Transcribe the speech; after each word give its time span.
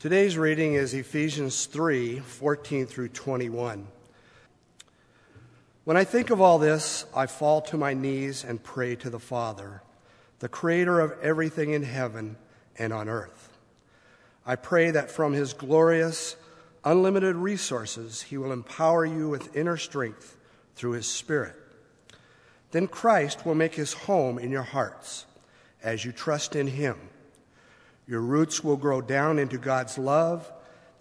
Today's 0.00 0.38
reading 0.38 0.72
is 0.72 0.94
Ephesians 0.94 1.66
3 1.66 2.20
14 2.20 2.86
through 2.86 3.08
21. 3.08 3.86
When 5.84 5.96
I 5.98 6.04
think 6.04 6.30
of 6.30 6.40
all 6.40 6.58
this, 6.58 7.04
I 7.14 7.26
fall 7.26 7.60
to 7.60 7.76
my 7.76 7.92
knees 7.92 8.42
and 8.42 8.62
pray 8.62 8.96
to 8.96 9.10
the 9.10 9.18
Father, 9.18 9.82
the 10.38 10.48
creator 10.48 11.00
of 11.00 11.12
everything 11.20 11.72
in 11.74 11.82
heaven 11.82 12.38
and 12.78 12.94
on 12.94 13.10
earth. 13.10 13.58
I 14.46 14.56
pray 14.56 14.90
that 14.90 15.10
from 15.10 15.34
his 15.34 15.52
glorious, 15.52 16.34
unlimited 16.82 17.36
resources, 17.36 18.22
he 18.22 18.38
will 18.38 18.52
empower 18.52 19.04
you 19.04 19.28
with 19.28 19.54
inner 19.54 19.76
strength 19.76 20.38
through 20.76 20.92
his 20.92 21.08
Spirit. 21.08 21.56
Then 22.70 22.88
Christ 22.88 23.44
will 23.44 23.54
make 23.54 23.74
his 23.74 23.92
home 23.92 24.38
in 24.38 24.50
your 24.50 24.62
hearts 24.62 25.26
as 25.82 26.06
you 26.06 26.12
trust 26.12 26.56
in 26.56 26.68
him 26.68 26.96
your 28.10 28.20
roots 28.20 28.64
will 28.64 28.76
grow 28.76 29.00
down 29.00 29.38
into 29.38 29.56
God's 29.56 29.96
love 29.96 30.52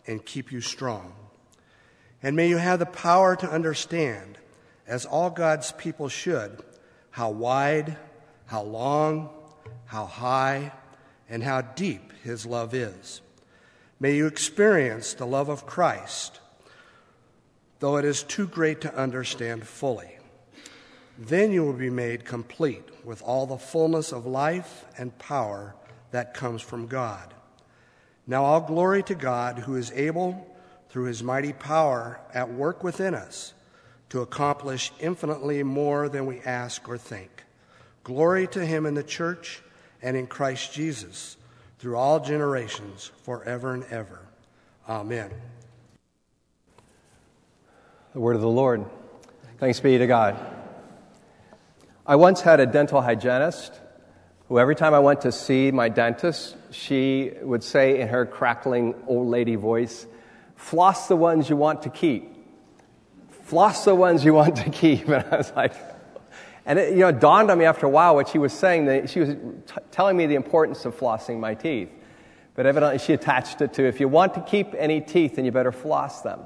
and 0.06 0.24
keep 0.24 0.52
you 0.52 0.62
strong. 0.62 1.12
And 2.22 2.36
may 2.36 2.48
you 2.48 2.58
have 2.58 2.78
the 2.78 2.86
power 2.86 3.36
to 3.36 3.50
understand, 3.50 4.38
as 4.86 5.08
all 5.08 5.32
God's 5.32 5.72
people 5.72 6.08
should, 6.08 6.62
how 7.10 7.32
wide, 7.32 7.98
how 8.46 8.62
long, 8.62 9.32
how 9.88 10.06
high, 10.06 10.72
and 11.28 11.42
how 11.42 11.62
deep 11.62 12.14
His 12.24 12.46
love 12.46 12.76
is. 12.76 13.22
May 14.00 14.16
you 14.16 14.28
experience 14.28 15.16
the 15.16 15.26
love 15.26 15.50
of 15.50 15.66
Christ, 15.66 16.40
though 17.80 17.98
it 17.98 18.06
is 18.06 18.22
too 18.22 18.46
great 18.46 18.82
to 18.82 18.96
understand 18.96 19.68
fully. 19.68 20.20
Then 21.18 21.52
you 21.52 21.64
will 21.64 21.74
be 21.74 21.90
made 21.90 22.24
complete 22.24 22.88
with 23.04 23.24
all 23.24 23.48
the 23.48 23.58
fullness 23.58 24.12
of 24.12 24.28
life 24.28 24.86
and 24.96 25.18
power 25.18 25.74
that 26.12 26.34
comes 26.34 26.62
from 26.62 26.88
God. 26.88 27.34
Now, 28.28 28.44
all 28.46 28.62
glory 28.62 29.04
to 29.04 29.16
God 29.16 29.60
who 29.60 29.76
is 29.76 29.92
able, 29.92 30.48
through 30.90 31.06
his 31.06 31.24
mighty 31.24 31.54
power 31.54 32.20
at 32.34 32.52
work 32.52 32.84
within 32.84 33.14
us, 33.14 33.54
to 34.10 34.22
accomplish 34.22 34.92
infinitely 35.00 35.64
more 35.64 36.10
than 36.10 36.26
we 36.26 36.40
ask 36.42 36.88
or 36.88 36.98
think. 36.98 37.44
Glory 38.04 38.48
to 38.48 38.66
him 38.66 38.86
in 38.86 38.94
the 38.94 39.04
church 39.04 39.62
and 40.02 40.16
in 40.16 40.28
Christ 40.28 40.74
Jesus 40.74 41.38
through 41.80 41.96
all 41.96 42.20
generations, 42.20 43.12
forever 43.24 43.74
and 43.74 43.84
ever. 43.86 44.20
Amen. 44.88 45.32
The 48.14 48.20
word 48.20 48.36
of 48.36 48.42
the 48.42 48.50
Lord. 48.50 48.86
Thanks 49.60 49.80
be 49.80 49.98
to 49.98 50.08
God. 50.08 50.38
I 52.06 52.16
once 52.16 52.42
had 52.42 52.60
a 52.60 52.66
dental 52.66 53.02
hygienist 53.02 53.80
who 54.50 54.58
every 54.58 54.76
time 54.76 54.96
I 54.96 55.00
went 55.00 55.22
to 55.22 55.32
see 55.32 55.72
my 55.72 55.90
dentist, 55.90 56.58
she 56.72 57.32
would 57.42 57.64
say 57.64 58.02
in 58.02 58.08
her 58.08 58.26
crackling 58.26 58.96
old 59.08 59.28
lady 59.28 59.56
voice, 59.56 60.08
floss 60.56 61.08
the 61.08 61.16
ones 61.16 61.50
you 61.50 61.56
want 61.56 61.84
to 61.84 61.90
keep. 61.90 62.36
Floss 63.44 63.86
the 63.86 63.94
ones 63.94 64.26
you 64.26 64.34
want 64.34 64.58
to 64.58 64.70
keep. 64.70 65.08
And 65.08 65.24
I 65.32 65.38
was 65.38 65.54
like, 65.56 65.74
and 66.66 66.80
it, 66.80 66.94
you 66.94 67.00
know, 67.00 67.12
dawned 67.12 67.50
on 67.52 67.60
me 67.60 67.66
after 67.66 67.86
a 67.86 67.90
while 67.90 68.16
what 68.16 68.28
she 68.28 68.40
was 68.40 68.52
saying. 68.52 68.86
That 68.86 69.10
she 69.10 69.20
was 69.20 69.30
t- 69.30 69.82
telling 69.92 70.18
me 70.18 70.26
the 70.26 70.36
importance 70.36 70.84
of 70.84 70.98
flossing 70.98 71.40
my 71.40 71.54
teeth. 71.54 71.90
But 72.56 72.66
evidently 72.66 73.00
she 73.00 73.14
attached 73.14 73.62
it 73.62 73.74
to 73.74 73.88
if 73.88 74.00
you 74.00 74.08
want 74.08 74.34
to 74.34 74.42
keep 74.42 74.74
any 74.78 75.00
teeth, 75.00 75.36
then 75.36 75.46
you 75.46 75.52
better 75.52 75.72
floss 75.72 76.22
them. 76.22 76.40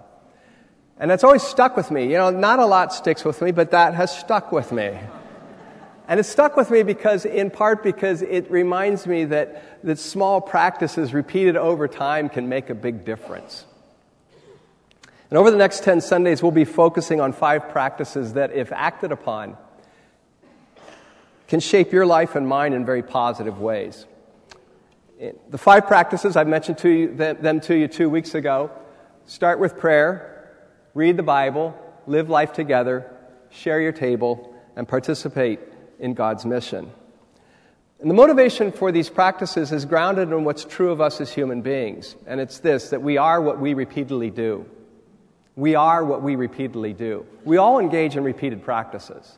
And 1.00 1.10
that's 1.10 1.24
always 1.24 1.42
stuck 1.42 1.76
with 1.76 1.90
me. 1.90 2.04
You 2.12 2.18
know, 2.18 2.30
not 2.30 2.60
a 2.60 2.66
lot 2.66 2.94
sticks 2.94 3.26
with 3.26 3.42
me, 3.42 3.52
but 3.52 3.72
that 3.72 3.94
has 3.94 4.16
stuck 4.16 4.52
with 4.52 4.72
me. 4.74 4.98
And 6.08 6.20
it 6.20 6.24
stuck 6.24 6.58
with 6.58 6.70
me 6.70 6.84
because, 6.84 7.24
in 7.26 7.50
part, 7.50 7.82
because 7.82 8.22
it 8.22 8.52
reminds 8.52 9.08
me 9.08 9.26
that, 9.26 9.84
that 9.86 10.00
small 10.00 10.42
practices 10.42 11.14
repeated 11.14 11.56
over 11.56 11.88
time 11.88 12.28
can 12.28 12.50
make 12.50 12.70
a 12.70 12.76
big 12.76 13.06
difference. 13.06 13.66
And 15.30 15.38
over 15.38 15.50
the 15.50 15.58
next 15.58 15.84
10 15.84 16.02
Sundays, 16.02 16.44
we'll 16.44 16.52
be 16.52 16.66
focusing 16.66 17.22
on 17.22 17.32
five 17.32 17.70
practices 17.70 18.34
that, 18.34 18.52
if 18.52 18.72
acted 18.72 19.12
upon, 19.12 19.58
can 21.48 21.60
shape 21.60 21.92
your 21.92 22.06
life 22.06 22.36
and 22.36 22.48
mine 22.48 22.74
in 22.74 22.86
very 22.86 23.02
positive 23.02 23.60
ways. 23.60 24.06
The 25.50 25.58
five 25.58 25.88
practices, 25.88 26.36
I 26.36 26.44
mentioned 26.44 26.80
to 26.80 26.90
you, 26.90 27.16
them 27.16 27.62
to 27.62 27.76
you 27.76 27.88
two 27.88 28.10
weeks 28.10 28.36
ago, 28.36 28.72
start 29.26 29.58
with 29.58 29.78
prayer, 29.78 30.52
read 30.94 31.16
the 31.16 31.24
Bible, 31.24 31.78
live 32.08 32.30
life 32.30 32.52
together, 32.52 33.10
share 33.50 33.80
your 33.80 33.94
table, 33.94 34.54
and 34.76 34.88
participate 34.88 35.60
in 36.04 36.14
God's 36.14 36.46
mission. 36.46 36.92
And 38.02 38.10
the 38.10 38.14
motivation 38.14 38.74
for 38.74 38.92
these 38.92 39.10
practices 39.10 39.72
is 39.72 39.86
grounded 39.86 40.30
in 40.30 40.44
what's 40.44 40.66
true 40.66 40.92
of 40.92 41.00
us 41.00 41.22
as 41.22 41.34
human 41.34 41.62
beings. 41.62 42.18
And 42.28 42.42
it's 42.42 42.60
this 42.60 42.90
that 42.90 43.02
we 43.02 43.18
are 43.18 43.42
what 43.42 43.60
we 43.60 43.74
repeatedly 43.74 44.30
do. 44.30 44.66
We 45.56 45.76
are 45.76 46.04
what 46.04 46.22
we 46.22 46.36
repeatedly 46.36 46.92
do. 46.92 47.26
We 47.46 47.56
all 47.56 47.80
engage 47.80 48.18
in 48.18 48.26
repeated 48.26 48.64
practices, 48.64 49.38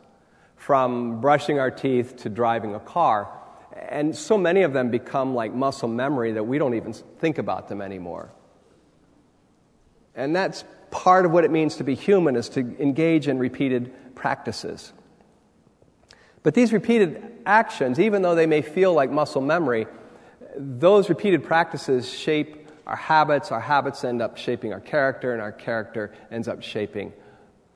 from 0.56 1.20
brushing 1.20 1.60
our 1.60 1.70
teeth 1.70 2.16
to 2.18 2.28
driving 2.28 2.74
a 2.74 2.80
car. 2.80 3.28
And 3.88 4.16
so 4.16 4.36
many 4.36 4.62
of 4.62 4.72
them 4.72 4.90
become 4.90 5.36
like 5.36 5.54
muscle 5.54 5.88
memory 5.88 6.32
that 6.32 6.44
we 6.44 6.58
don't 6.58 6.74
even 6.74 6.94
think 6.94 7.38
about 7.38 7.68
them 7.68 7.80
anymore. 7.80 8.32
And 10.16 10.34
that's 10.34 10.64
part 10.90 11.26
of 11.26 11.30
what 11.30 11.44
it 11.44 11.52
means 11.52 11.76
to 11.76 11.84
be 11.84 11.94
human 11.94 12.34
is 12.34 12.48
to 12.48 12.60
engage 12.82 13.28
in 13.28 13.38
repeated 13.38 13.92
practices. 14.16 14.92
But 16.46 16.54
these 16.54 16.72
repeated 16.72 17.40
actions, 17.44 17.98
even 17.98 18.22
though 18.22 18.36
they 18.36 18.46
may 18.46 18.62
feel 18.62 18.92
like 18.92 19.10
muscle 19.10 19.40
memory, 19.40 19.88
those 20.56 21.08
repeated 21.08 21.42
practices 21.42 22.08
shape 22.08 22.68
our 22.86 22.94
habits. 22.94 23.50
Our 23.50 23.58
habits 23.58 24.04
end 24.04 24.22
up 24.22 24.36
shaping 24.36 24.72
our 24.72 24.78
character, 24.78 25.32
and 25.32 25.42
our 25.42 25.50
character 25.50 26.14
ends 26.30 26.46
up 26.46 26.62
shaping 26.62 27.12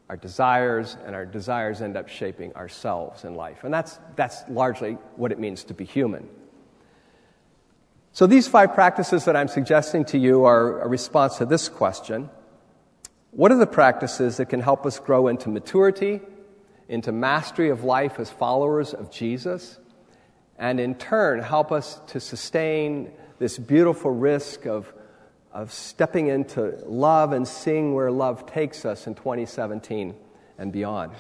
our 0.09 0.17
desires, 0.17 0.97
and 1.05 1.17
our 1.17 1.27
desires 1.27 1.83
end 1.83 1.97
up 1.97 2.09
shaping 2.09 2.55
ourselves 2.55 3.25
in 3.25 3.35
life. 3.35 3.65
And 3.65 3.75
that's, 3.75 3.99
that's 4.15 4.45
largely 4.49 4.93
what 5.17 5.33
it 5.33 5.41
means 5.41 5.65
to 5.65 5.75
be 5.75 5.85
human. 5.85 6.29
So, 8.13 8.29
these 8.29 8.47
five 8.47 8.73
practices 8.73 9.25
that 9.25 9.35
I'm 9.35 9.49
suggesting 9.49 10.05
to 10.05 10.17
you 10.17 10.45
are 10.45 10.81
a 10.83 10.87
response 10.87 11.39
to 11.39 11.45
this 11.45 11.69
question 11.69 12.31
What 13.33 13.51
are 13.51 13.59
the 13.59 13.67
practices 13.67 14.37
that 14.37 14.47
can 14.47 14.61
help 14.61 14.87
us 14.87 15.01
grow 15.01 15.27
into 15.27 15.49
maturity 15.49 16.21
into 16.91 17.13
mastery 17.13 17.71
of 17.71 17.85
life 17.85 18.19
as 18.19 18.31
followers 18.31 18.93
of 18.93 19.13
Jesus, 19.13 19.79
and 20.59 20.81
in 20.81 20.97
turn 20.97 21.41
help 21.41 21.71
us 21.71 22.01
to 22.09 22.19
sustain 22.19 23.13
this 23.39 23.57
beautiful 23.57 24.11
risk 24.11 24.67
of, 24.67 24.93
of 25.53 25.73
stepping 25.73 26.27
into 26.27 26.77
love 26.85 27.33
and 27.33 27.47
seeing 27.47 27.95
where 27.95 28.11
love 28.11 28.45
takes 28.45 28.85
us 28.85 29.07
in 29.07 29.15
2017 29.15 30.17
and 30.59 30.73
beyond. 30.73 31.13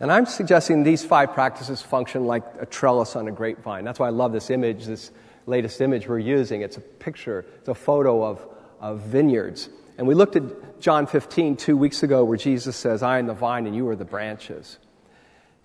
And 0.00 0.10
I'm 0.10 0.24
suggesting 0.24 0.82
these 0.82 1.04
five 1.04 1.34
practices 1.34 1.82
function 1.82 2.24
like 2.24 2.44
a 2.58 2.64
trellis 2.64 3.16
on 3.16 3.28
a 3.28 3.32
grapevine. 3.32 3.84
That's 3.84 3.98
why 3.98 4.06
I 4.06 4.10
love 4.10 4.32
this 4.32 4.48
image, 4.48 4.86
this 4.86 5.10
latest 5.44 5.78
image 5.82 6.08
we're 6.08 6.20
using. 6.20 6.62
It's 6.62 6.78
a 6.78 6.80
picture, 6.80 7.44
it's 7.58 7.68
a 7.68 7.74
photo 7.74 8.24
of, 8.24 8.48
of 8.80 9.00
vineyards. 9.00 9.68
And 10.00 10.08
we 10.08 10.14
looked 10.14 10.34
at 10.34 10.80
John 10.80 11.06
15 11.06 11.56
two 11.56 11.76
weeks 11.76 12.02
ago 12.02 12.24
where 12.24 12.38
Jesus 12.38 12.74
says, 12.74 13.02
I 13.02 13.18
am 13.18 13.26
the 13.26 13.34
vine 13.34 13.66
and 13.66 13.76
you 13.76 13.86
are 13.90 13.96
the 13.96 14.06
branches. 14.06 14.78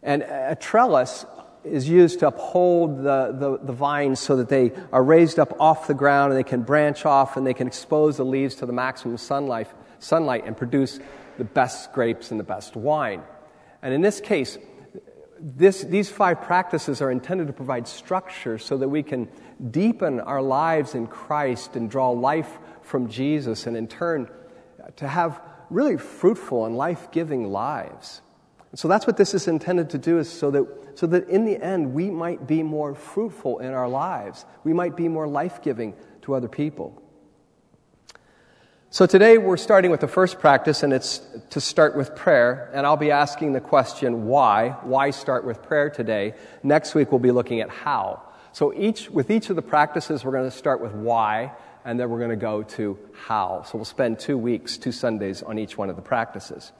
And 0.03 0.23
a 0.23 0.57
trellis 0.59 1.25
is 1.63 1.87
used 1.87 2.19
to 2.19 2.27
uphold 2.27 2.97
the, 2.97 3.31
the, 3.31 3.59
the, 3.63 3.71
vines 3.71 4.19
so 4.19 4.35
that 4.35 4.49
they 4.49 4.73
are 4.91 5.01
raised 5.01 5.39
up 5.39 5.57
off 5.57 5.87
the 5.87 5.93
ground 5.93 6.33
and 6.33 6.37
they 6.37 6.43
can 6.43 6.63
branch 6.63 7.05
off 7.05 7.37
and 7.37 7.47
they 7.47 7.53
can 7.53 7.65
expose 7.65 8.17
the 8.17 8.25
leaves 8.25 8.55
to 8.55 8.65
the 8.65 8.73
maximum 8.73 9.15
sunlight, 9.15 9.69
sunlight 9.99 10.43
and 10.45 10.57
produce 10.57 10.99
the 11.37 11.45
best 11.45 11.93
grapes 11.93 12.29
and 12.29 12.37
the 12.37 12.43
best 12.43 12.75
wine. 12.75 13.23
And 13.81 13.93
in 13.93 14.01
this 14.01 14.19
case, 14.19 14.57
this, 15.45 15.83
these 15.83 16.09
five 16.09 16.41
practices 16.41 17.03
are 17.03 17.11
intended 17.11 17.45
to 17.47 17.53
provide 17.53 17.87
structure 17.87 18.57
so 18.57 18.77
that 18.77 18.89
we 18.89 19.03
can 19.03 19.29
deepen 19.69 20.19
our 20.19 20.41
lives 20.41 20.95
in 20.95 21.05
Christ 21.05 21.75
and 21.75 21.87
draw 21.87 22.09
life 22.09 22.57
from 22.81 23.09
Jesus 23.09 23.67
and 23.67 23.77
in 23.77 23.87
turn 23.87 24.27
uh, 24.83 24.87
to 24.95 25.07
have 25.07 25.39
really 25.69 25.97
fruitful 25.97 26.65
and 26.65 26.75
life 26.75 27.11
giving 27.11 27.51
lives. 27.51 28.21
So 28.73 28.87
that's 28.87 29.05
what 29.05 29.17
this 29.17 29.35
is 29.35 29.47
intended 29.47 29.91
to 29.91 29.99
do 29.99 30.17
is 30.17 30.31
so 30.31 30.49
that, 30.49 30.65
so 30.95 31.05
that 31.07 31.29
in 31.29 31.45
the 31.45 31.63
end 31.63 31.93
we 31.93 32.09
might 32.09 32.47
be 32.47 32.63
more 32.63 32.95
fruitful 32.95 33.59
in 33.59 33.71
our 33.71 33.87
lives. 33.87 34.45
We 34.63 34.73
might 34.73 34.97
be 34.97 35.07
more 35.07 35.27
life 35.27 35.61
giving 35.61 35.93
to 36.23 36.33
other 36.33 36.49
people. 36.49 37.03
So 38.95 39.05
today 39.05 39.37
we're 39.37 39.57
starting 39.57 39.91
with 39.91 39.99
the 39.99 40.07
first 40.07 40.39
practice, 40.39 40.81
and 40.81 40.93
it's 40.93 41.19
to 41.49 41.59
start 41.59 41.97
with 41.97 42.15
prayer. 42.15 42.71
And 42.73 42.85
I'll 42.85 42.95
be 42.95 43.11
asking 43.11 43.51
the 43.51 43.59
question, 43.59 44.25
why? 44.25 44.69
Why 44.83 45.09
start 45.09 45.43
with 45.43 45.61
prayer 45.61 45.89
today? 45.89 46.33
Next 46.63 46.95
week 46.95 47.11
we'll 47.11 47.19
be 47.19 47.31
looking 47.31 47.59
at 47.59 47.69
how. 47.69 48.21
So 48.53 48.73
each, 48.73 49.09
with 49.09 49.31
each 49.31 49.49
of 49.49 49.57
the 49.57 49.61
practices, 49.61 50.23
we're 50.23 50.31
going 50.31 50.49
to 50.49 50.57
start 50.57 50.79
with 50.79 50.93
why, 50.93 51.51
and 51.83 51.99
then 51.99 52.09
we're 52.09 52.19
going 52.19 52.29
to 52.29 52.37
go 52.37 52.63
to 52.63 52.97
how. 53.11 53.63
So 53.63 53.77
we'll 53.77 53.83
spend 53.83 54.17
two 54.17 54.37
weeks, 54.37 54.77
two 54.77 54.93
Sundays 54.93 55.43
on 55.43 55.59
each 55.59 55.77
one 55.77 55.89
of 55.89 55.97
the 55.97 56.01
practices. 56.01 56.71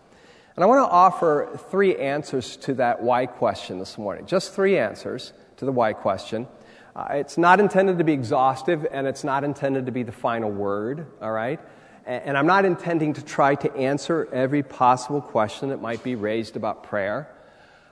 And 0.56 0.64
I 0.64 0.68
want 0.68 0.88
to 0.88 0.90
offer 0.90 1.60
three 1.70 1.98
answers 1.98 2.56
to 2.56 2.76
that 2.76 3.04
why 3.04 3.26
question 3.26 3.78
this 3.78 3.98
morning. 3.98 4.26
Just 4.26 4.54
three 4.54 4.78
answers 4.78 5.34
to 5.58 5.66
the 5.66 5.74
why 5.74 5.92
question. 5.92 6.48
Uh, 6.96 7.08
it's 7.12 7.38
not 7.38 7.60
intended 7.60 7.98
to 7.98 8.06
be 8.06 8.14
exhaustive 8.14 8.88
and 8.90 9.06
it's 9.06 9.26
not 9.26 9.44
intended 9.44 9.88
to 9.88 9.92
be 9.92 10.04
the 10.04 10.14
final 10.14 10.50
word, 10.50 11.08
all 11.22 11.34
right? 11.34 11.60
And, 12.06 12.38
I'm 12.38 12.46
not 12.46 12.66
intending 12.66 13.14
to 13.14 13.26
try 13.26 13.56
to 13.56 13.76
answer 13.76 14.30
every 14.32 14.62
possible 14.62 15.22
question 15.22 15.70
that 15.70 15.82
might 15.82 16.04
be 16.04 16.14
raised 16.14 16.56
about 16.56 16.84
prayer. 16.84 17.28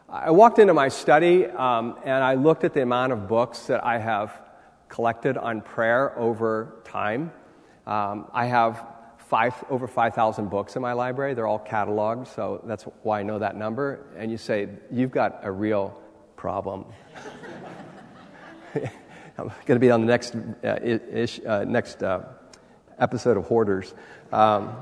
I 0.08 0.30
walked 0.30 0.60
into 0.60 0.76
my 0.76 0.90
study 0.90 1.48
um, 1.48 1.98
and 2.06 2.24
I 2.24 2.36
looked 2.36 2.64
at 2.64 2.76
the 2.76 2.84
amount 2.84 3.12
of 3.14 3.28
books 3.28 3.66
that 3.68 3.84
I 3.84 3.98
have 3.98 4.40
collected 4.88 5.36
on 5.36 5.62
prayer 5.62 6.18
over 6.18 6.76
time. 6.86 7.32
Um, 7.88 8.30
I 8.32 8.46
have 8.46 8.86
five, 9.18 9.56
over 9.72 9.88
5,000 9.88 10.48
books 10.48 10.76
in 10.76 10.84
my 10.84 10.94
library. 10.94 11.34
They're 11.34 11.48
all 11.48 11.58
cataloged, 11.58 12.28
so 12.28 12.62
that's 12.66 12.84
why 13.02 13.22
I 13.22 13.24
know 13.24 13.40
that 13.40 13.56
number. 13.56 14.06
And 14.16 14.30
you 14.30 14.38
say, 14.38 14.70
You've 14.92 15.10
got 15.10 15.40
a 15.42 15.52
real 15.52 16.00
problem. 16.36 16.86
I'm 18.76 19.48
going 19.66 19.76
to 19.76 19.80
be 19.80 19.90
on 19.90 20.02
the 20.02 20.08
next, 20.08 20.36
uh, 20.36 20.78
ish, 20.84 21.40
uh, 21.44 21.64
next 21.64 22.04
uh, 22.04 22.22
episode 23.04 23.36
of 23.36 23.44
Hoarders. 23.46 23.94
Um, 24.32 24.74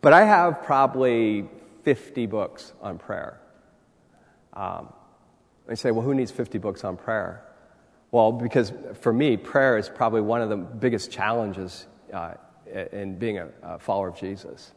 but 0.00 0.12
I 0.12 0.24
have 0.24 0.64
probably 0.64 1.48
50 1.84 2.26
books 2.26 2.72
on 2.82 2.98
prayer. 2.98 3.40
Um, 4.52 4.92
say, 5.74 5.92
well, 5.92 6.04
who 6.04 6.14
needs 6.14 6.32
50 6.32 6.58
books 6.58 6.82
on 6.82 6.96
prayer? 6.96 7.44
Well, 8.10 8.32
because 8.32 8.72
for 9.00 9.12
me, 9.12 9.36
prayer 9.36 9.78
is 9.78 9.88
probably 9.88 10.20
one 10.20 10.42
of 10.42 10.48
the 10.48 10.56
biggest 10.56 11.12
challenges 11.12 11.86
uh, 12.12 12.34
in 12.92 13.18
being 13.18 13.38
a, 13.38 13.48
a, 13.62 13.78
follower 13.78 14.08
of 14.08 14.16
Jesus. 14.16 14.72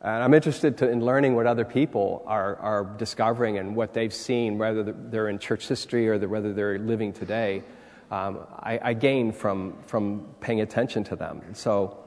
And 0.00 0.22
I'm 0.22 0.34
interested 0.34 0.78
to, 0.78 0.88
in 0.88 1.04
learning 1.04 1.34
what 1.34 1.46
other 1.46 1.64
people 1.64 2.22
are, 2.26 2.56
are 2.56 2.84
discovering 2.96 3.58
and 3.58 3.74
what 3.76 3.92
they've 3.92 4.14
seen, 4.14 4.58
whether 4.58 4.82
they're 4.84 5.28
in 5.28 5.38
church 5.38 5.66
history 5.68 6.08
or 6.08 6.18
whether 6.28 6.52
they're 6.52 6.78
living 6.78 7.12
today. 7.12 7.62
Um, 8.10 8.46
I, 8.60 8.78
I, 8.82 8.92
gain 8.92 9.32
from, 9.32 9.78
from 9.86 10.26
paying 10.40 10.60
attention 10.60 11.04
to 11.04 11.16
them. 11.16 11.42
So 11.54 12.04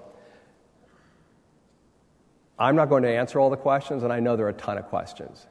I'm 2.59 2.75
not 2.75 2.89
going 2.89 3.03
to 3.03 3.09
answer 3.09 3.39
all 3.39 3.49
the 3.49 3.57
questions, 3.57 4.03
and 4.03 4.13
I 4.13 4.19
know 4.19 4.35
there 4.35 4.45
are 4.45 4.49
a 4.49 4.53
ton 4.53 4.77
of 4.77 4.85
questions. 4.85 5.47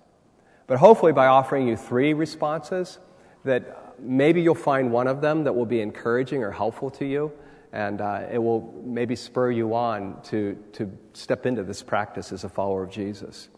But 0.67 0.79
hopefully, 0.79 1.13
by 1.13 1.27
offering 1.27 1.69
you 1.69 1.77
three 1.77 2.15
responses, 2.15 2.99
that 3.45 4.01
maybe 4.01 4.43
you'll 4.43 4.55
find 4.55 4.91
one 4.91 5.07
of 5.07 5.21
them 5.21 5.45
that 5.45 5.55
will 5.55 5.67
be 5.67 5.81
encouraging 5.81 6.43
or 6.43 6.51
helpful 6.51 6.91
to 6.91 7.05
you, 7.05 7.33
and 7.73 8.01
uh, 8.01 8.23
it 8.31 8.39
will 8.39 8.75
maybe 8.85 9.15
spur 9.15 9.51
you 9.51 9.75
on 9.75 10.21
to, 10.25 10.57
to 10.73 10.91
step 11.13 11.47
into 11.47 11.63
this 11.63 11.83
practice 11.83 12.33
as 12.33 12.45
a 12.45 12.49
follower 12.49 12.83
of 12.83 12.91
Jesus. 12.91 13.49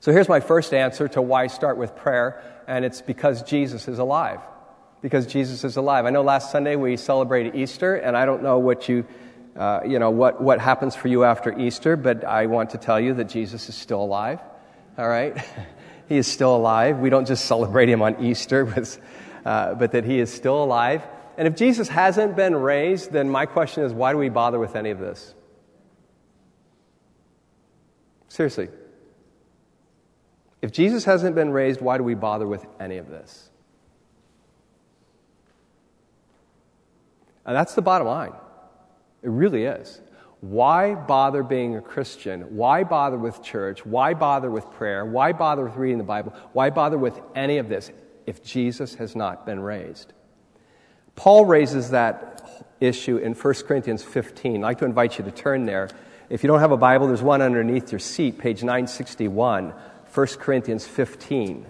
So 0.00 0.12
here's 0.12 0.28
my 0.28 0.40
first 0.40 0.72
answer 0.72 1.08
to 1.08 1.22
why 1.22 1.48
start 1.48 1.76
with 1.76 1.94
prayer, 1.96 2.42
and 2.66 2.84
it's 2.84 3.02
because 3.02 3.42
Jesus 3.42 3.88
is 3.88 3.98
alive. 3.98 4.40
Because 5.00 5.26
Jesus 5.26 5.64
is 5.64 5.76
alive. 5.76 6.06
I 6.06 6.10
know 6.10 6.22
last 6.22 6.50
Sunday 6.50 6.76
we 6.76 6.96
celebrated 6.96 7.54
Easter, 7.54 7.94
and 7.96 8.16
I 8.16 8.26
don't 8.26 8.42
know 8.42 8.58
what 8.58 8.88
you, 8.88 9.06
uh, 9.56 9.80
you 9.86 9.98
know, 9.98 10.10
what, 10.10 10.40
what 10.40 10.60
happens 10.60 10.96
for 10.96 11.08
you 11.08 11.24
after 11.24 11.56
Easter, 11.58 11.96
but 11.96 12.24
I 12.24 12.46
want 12.46 12.70
to 12.70 12.78
tell 12.78 12.98
you 12.98 13.14
that 13.14 13.28
Jesus 13.28 13.68
is 13.68 13.74
still 13.74 14.02
alive 14.02 14.40
all 14.98 15.08
right? 15.08 15.36
he 16.08 16.16
is 16.16 16.26
still 16.26 16.54
alive. 16.56 16.98
We 16.98 17.08
don't 17.08 17.26
just 17.26 17.46
celebrate 17.46 17.88
him 17.88 18.02
on 18.02 18.22
Easter, 18.22 18.66
uh, 19.44 19.74
but 19.74 19.92
that 19.92 20.04
he 20.04 20.18
is 20.18 20.32
still 20.32 20.62
alive. 20.62 21.02
And 21.38 21.46
if 21.46 21.54
Jesus 21.54 21.88
hasn't 21.88 22.34
been 22.34 22.56
raised, 22.56 23.12
then 23.12 23.30
my 23.30 23.46
question 23.46 23.84
is 23.84 23.92
why 23.92 24.12
do 24.12 24.18
we 24.18 24.28
bother 24.28 24.58
with 24.58 24.74
any 24.74 24.90
of 24.90 24.98
this? 24.98 25.34
Seriously. 28.26 28.68
If 30.60 30.72
Jesus 30.72 31.04
hasn't 31.04 31.36
been 31.36 31.50
raised, 31.50 31.80
why 31.80 31.98
do 31.98 32.02
we 32.02 32.16
bother 32.16 32.46
with 32.46 32.66
any 32.80 32.98
of 32.98 33.08
this? 33.08 33.47
And 37.48 37.56
that's 37.56 37.74
the 37.74 37.80
bottom 37.80 38.06
line. 38.06 38.34
It 39.22 39.30
really 39.30 39.64
is. 39.64 40.02
Why 40.42 40.94
bother 40.94 41.42
being 41.42 41.76
a 41.76 41.80
Christian? 41.80 42.42
Why 42.42 42.84
bother 42.84 43.16
with 43.16 43.42
church? 43.42 43.86
Why 43.86 44.12
bother 44.12 44.50
with 44.50 44.70
prayer? 44.72 45.06
Why 45.06 45.32
bother 45.32 45.64
with 45.64 45.74
reading 45.76 45.96
the 45.96 46.04
Bible? 46.04 46.34
Why 46.52 46.68
bother 46.68 46.98
with 46.98 47.18
any 47.34 47.56
of 47.56 47.70
this 47.70 47.90
if 48.26 48.44
Jesus 48.44 48.96
has 48.96 49.16
not 49.16 49.46
been 49.46 49.60
raised? 49.60 50.12
Paul 51.16 51.46
raises 51.46 51.90
that 51.90 52.68
issue 52.80 53.16
in 53.16 53.32
1 53.32 53.54
Corinthians 53.66 54.04
15. 54.04 54.56
I'd 54.56 54.66
like 54.66 54.78
to 54.80 54.84
invite 54.84 55.18
you 55.18 55.24
to 55.24 55.32
turn 55.32 55.64
there. 55.64 55.88
If 56.28 56.44
you 56.44 56.48
don't 56.48 56.60
have 56.60 56.70
a 56.70 56.76
Bible, 56.76 57.06
there's 57.06 57.22
one 57.22 57.40
underneath 57.40 57.90
your 57.90 57.98
seat, 57.98 58.36
page 58.36 58.62
961, 58.62 59.72
1 60.12 60.26
Corinthians 60.38 60.86
15. 60.86 61.66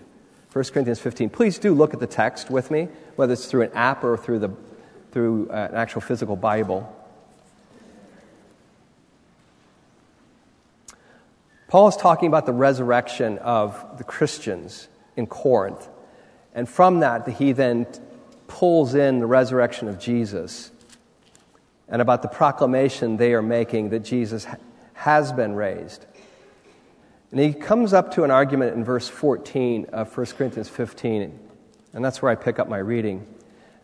1 0.52 0.64
Corinthians 0.64 0.98
15. 0.98 1.30
Please 1.30 1.58
do 1.60 1.72
look 1.72 1.94
at 1.94 2.00
the 2.00 2.06
text 2.06 2.50
with 2.50 2.72
me, 2.72 2.88
whether 3.14 3.34
it's 3.34 3.46
through 3.46 3.62
an 3.62 3.72
app 3.75 4.02
or 4.02 4.16
through, 4.16 4.40
the, 4.40 4.50
through 5.12 5.49
uh, 5.50 5.69
an 5.70 5.76
actual 5.76 6.00
physical 6.00 6.37
Bible. 6.37 6.94
Paul 11.69 11.88
is 11.88 11.96
talking 11.96 12.28
about 12.28 12.46
the 12.46 12.52
resurrection 12.52 13.38
of 13.38 13.99
the 13.99 14.05
Christians 14.05 14.88
in 15.16 15.26
Corinth. 15.26 15.87
And 16.55 16.69
from 16.69 17.00
that, 17.00 17.28
he 17.28 17.52
then 17.52 17.87
pulls 18.46 18.94
in 18.94 19.19
the 19.19 19.26
resurrection 19.26 19.87
of 19.88 19.99
Jesus 19.99 20.70
and 21.88 22.00
about 22.00 22.22
the 22.22 22.28
proclamation 22.28 23.16
they 23.16 23.34
are 23.34 23.43
making 23.43 23.90
that 23.90 24.00
Jesus 24.00 24.46
has 24.94 25.32
been 25.32 25.54
raised. 25.54 26.06
And 27.31 27.40
he 27.40 27.52
comes 27.52 27.93
up 27.93 28.14
to 28.14 28.25
an 28.25 28.31
argument 28.31 28.75
in 28.75 28.84
verse 28.84 29.08
14 29.08 29.87
of 29.93 30.16
1 30.16 30.26
Corinthians 30.26 30.69
15, 30.69 31.38
and 31.93 32.04
that's 32.04 32.22
where 32.22 32.32
I 32.32 32.34
pick 32.34 32.58
up 32.58 32.69
my 32.69 32.78
reading. 32.78 33.26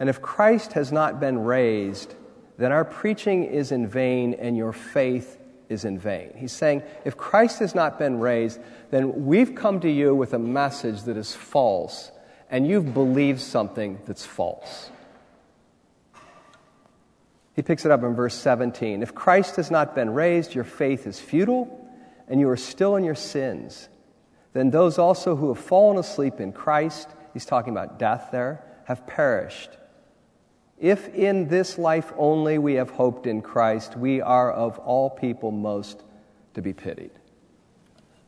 And 0.00 0.08
if 0.08 0.20
Christ 0.20 0.73
has 0.73 0.93
not 0.93 1.20
been 1.20 1.38
raised, 1.38 2.14
then 2.58 2.73
our 2.73 2.85
preaching 2.85 3.44
is 3.44 3.73
in 3.73 3.87
vain 3.87 4.35
and 4.35 4.56
your 4.56 4.73
faith 4.73 5.38
is 5.69 5.85
in 5.85 5.99
vain. 5.99 6.32
He's 6.37 6.52
saying, 6.52 6.82
if 7.05 7.17
Christ 7.17 7.58
has 7.61 7.75
not 7.75 7.99
been 7.99 8.20
raised, 8.20 8.61
then 8.91 9.26
we've 9.26 9.55
come 9.55 9.81
to 9.81 9.91
you 9.91 10.14
with 10.14 10.35
a 10.35 10.38
message 10.38 11.02
that 11.05 11.17
is 11.17 11.35
false, 11.35 12.11
and 12.50 12.67
you've 12.67 12.93
believed 12.93 13.41
something 13.41 13.99
that's 14.05 14.25
false. 14.25 14.91
He 17.55 17.62
picks 17.62 17.85
it 17.85 17.91
up 17.91 18.02
in 18.02 18.14
verse 18.14 18.35
17. 18.35 19.02
If 19.02 19.14
Christ 19.14 19.56
has 19.56 19.70
not 19.70 19.94
been 19.94 20.11
raised, 20.11 20.55
your 20.55 20.64
faith 20.64 21.06
is 21.06 21.20
futile, 21.20 21.88
and 22.29 22.41
you 22.41 22.49
are 22.49 22.56
still 22.56 22.96
in 22.96 23.05
your 23.05 23.14
sins. 23.14 23.88
Then 24.52 24.70
those 24.70 24.99
also 24.99 25.37
who 25.37 25.49
have 25.49 25.62
fallen 25.62 25.99
asleep 25.99 26.41
in 26.41 26.52
Christ, 26.52 27.08
he's 27.32 27.46
talking 27.46 27.73
about 27.73 27.99
death 27.99 28.29
there, 28.32 28.64
have 28.87 29.06
perished. 29.06 29.70
If 30.84 31.14
in 31.14 31.48
this 31.48 31.78
life 31.78 32.12
only 32.14 32.58
we 32.58 32.74
have 32.74 32.91
hoped 32.91 33.26
in 33.26 33.41
Christ, 33.41 33.96
we 33.96 34.20
are 34.20 34.53
of 34.53 34.79
all 34.81 35.08
people 35.08 35.50
most 35.50 36.03
to 36.53 36.60
be 36.60 36.74
pitied. 36.74 37.12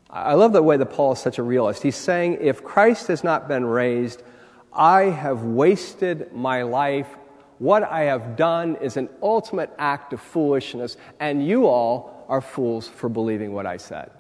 I 0.09 0.33
love 0.33 0.55
the 0.55 0.63
way 0.63 0.79
that 0.79 0.87
Paul 0.87 1.13
is 1.13 1.19
such 1.19 1.37
a 1.37 1.43
realist. 1.43 1.83
He's 1.83 1.97
saying, 1.97 2.39
if 2.41 2.65
Christ 2.65 3.09
has 3.09 3.23
not 3.23 3.47
been 3.47 3.67
raised, 3.67 4.23
I 4.73 5.03
have 5.03 5.43
wasted 5.43 6.33
my 6.33 6.63
life. 6.63 7.19
What 7.59 7.83
I 7.83 8.05
have 8.05 8.37
done 8.37 8.77
is 8.77 8.97
an 8.97 9.11
ultimate 9.21 9.71
act 9.79 10.15
of 10.15 10.23
foolishness, 10.23 10.97
and 11.21 11.47
you 11.47 11.67
all 11.67 12.25
are 12.27 12.41
fools 12.41 12.89
for 12.89 13.11
believing 13.11 13.53
what 13.53 13.67
I 13.67 13.77
said. 13.77 14.11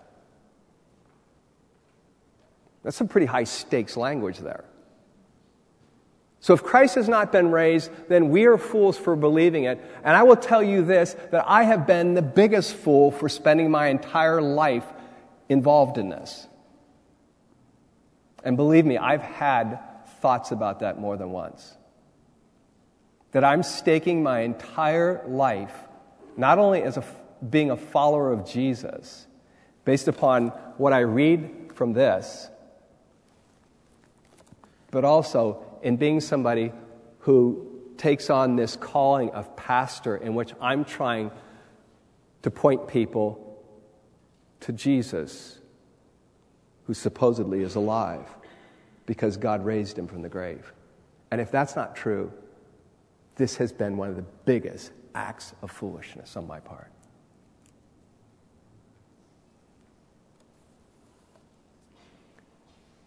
That's 2.83 2.99
some 2.99 3.09
pretty 3.09 3.28
high 3.28 3.45
stakes 3.45 3.97
language 3.97 4.40
there. 4.40 4.66
So 6.40 6.55
if 6.55 6.62
Christ 6.62 6.95
has 6.97 7.09
not 7.09 7.33
been 7.33 7.50
raised, 7.50 7.90
then 8.09 8.28
we 8.28 8.45
are 8.45 8.59
fools 8.59 8.97
for 8.99 9.16
believing 9.16 9.64
it. 9.64 9.81
And 10.05 10.16
I 10.16 10.23
will 10.23 10.37
tell 10.37 10.62
you 10.62 10.85
this 10.85 11.16
that 11.31 11.45
I 11.47 11.64
have 11.64 11.87
been 11.87 12.14
the 12.14 12.23
biggest 12.23 12.75
fool 12.75 13.11
for 13.11 13.28
spending 13.28 13.71
my 13.71 13.88
entire 13.88 14.40
life 14.40 14.85
involved 15.49 15.99
in 15.99 16.09
this. 16.09 16.47
And 18.45 18.57
believe 18.57 18.85
me, 18.87 18.97
I've 18.97 19.23
had 19.23 19.81
thoughts 20.21 20.52
about 20.52 20.81
that 20.81 21.00
more 21.00 21.16
than 21.16 21.31
once. 21.31 21.76
That 23.33 23.43
I'm 23.43 23.62
staking 23.62 24.23
my 24.23 24.40
entire 24.40 25.25
life, 25.26 25.75
not 26.37 26.59
only 26.59 26.83
as 26.83 26.97
a, 26.97 27.05
being 27.49 27.71
a 27.71 27.76
follower 27.76 28.33
of 28.33 28.49
Jesus, 28.49 29.26
based 29.85 30.07
upon 30.07 30.49
what 30.78 30.93
I 30.93 31.00
read 31.00 31.73
from 31.75 31.93
this, 31.93 32.49
but 34.90 35.05
also 35.05 35.75
in 35.87 35.97
being 35.97 36.21
somebody 36.21 36.73
who 37.21 37.64
takes 37.97 38.28
on 38.28 38.57
this 38.57 38.75
calling 38.75 39.31
of 39.31 39.55
pastor 39.57 40.16
in 40.16 40.35
which 40.35 40.52
I'm 40.61 40.85
trying 40.85 41.31
to 42.43 42.50
point 42.50 42.88
people 42.88 43.62
to 44.59 44.73
Jesus, 44.73 45.61
who 46.87 46.93
supposedly 46.93 47.62
is 47.62 47.76
alive 47.76 48.26
because 49.07 49.37
God 49.37 49.64
raised 49.64 49.97
him 49.97 50.09
from 50.09 50.23
the 50.23 50.28
grave. 50.28 50.73
And 51.31 51.40
if 51.40 51.52
that's 51.52 51.76
not 51.76 51.95
true, 51.95 52.33
this 53.37 53.57
has 53.59 53.73
been 53.73 53.97
one 53.97 54.09
of 54.09 54.16
the 54.16 54.25
biggest 54.45 54.90
acts 55.14 55.55
of 55.62 55.71
foolishness 55.71 56.37
on 56.37 56.49
my 56.49 56.59
part. 56.59 56.90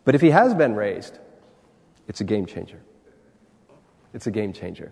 But 0.05 0.15
if 0.15 0.21
he 0.21 0.29
has 0.29 0.53
been 0.53 0.75
raised, 0.75 1.19
it's 2.09 2.19
a 2.19 2.25
game 2.25 2.45
changer. 2.45 2.81
It's 4.13 4.27
a 4.27 4.31
game 4.31 4.51
changer. 4.51 4.91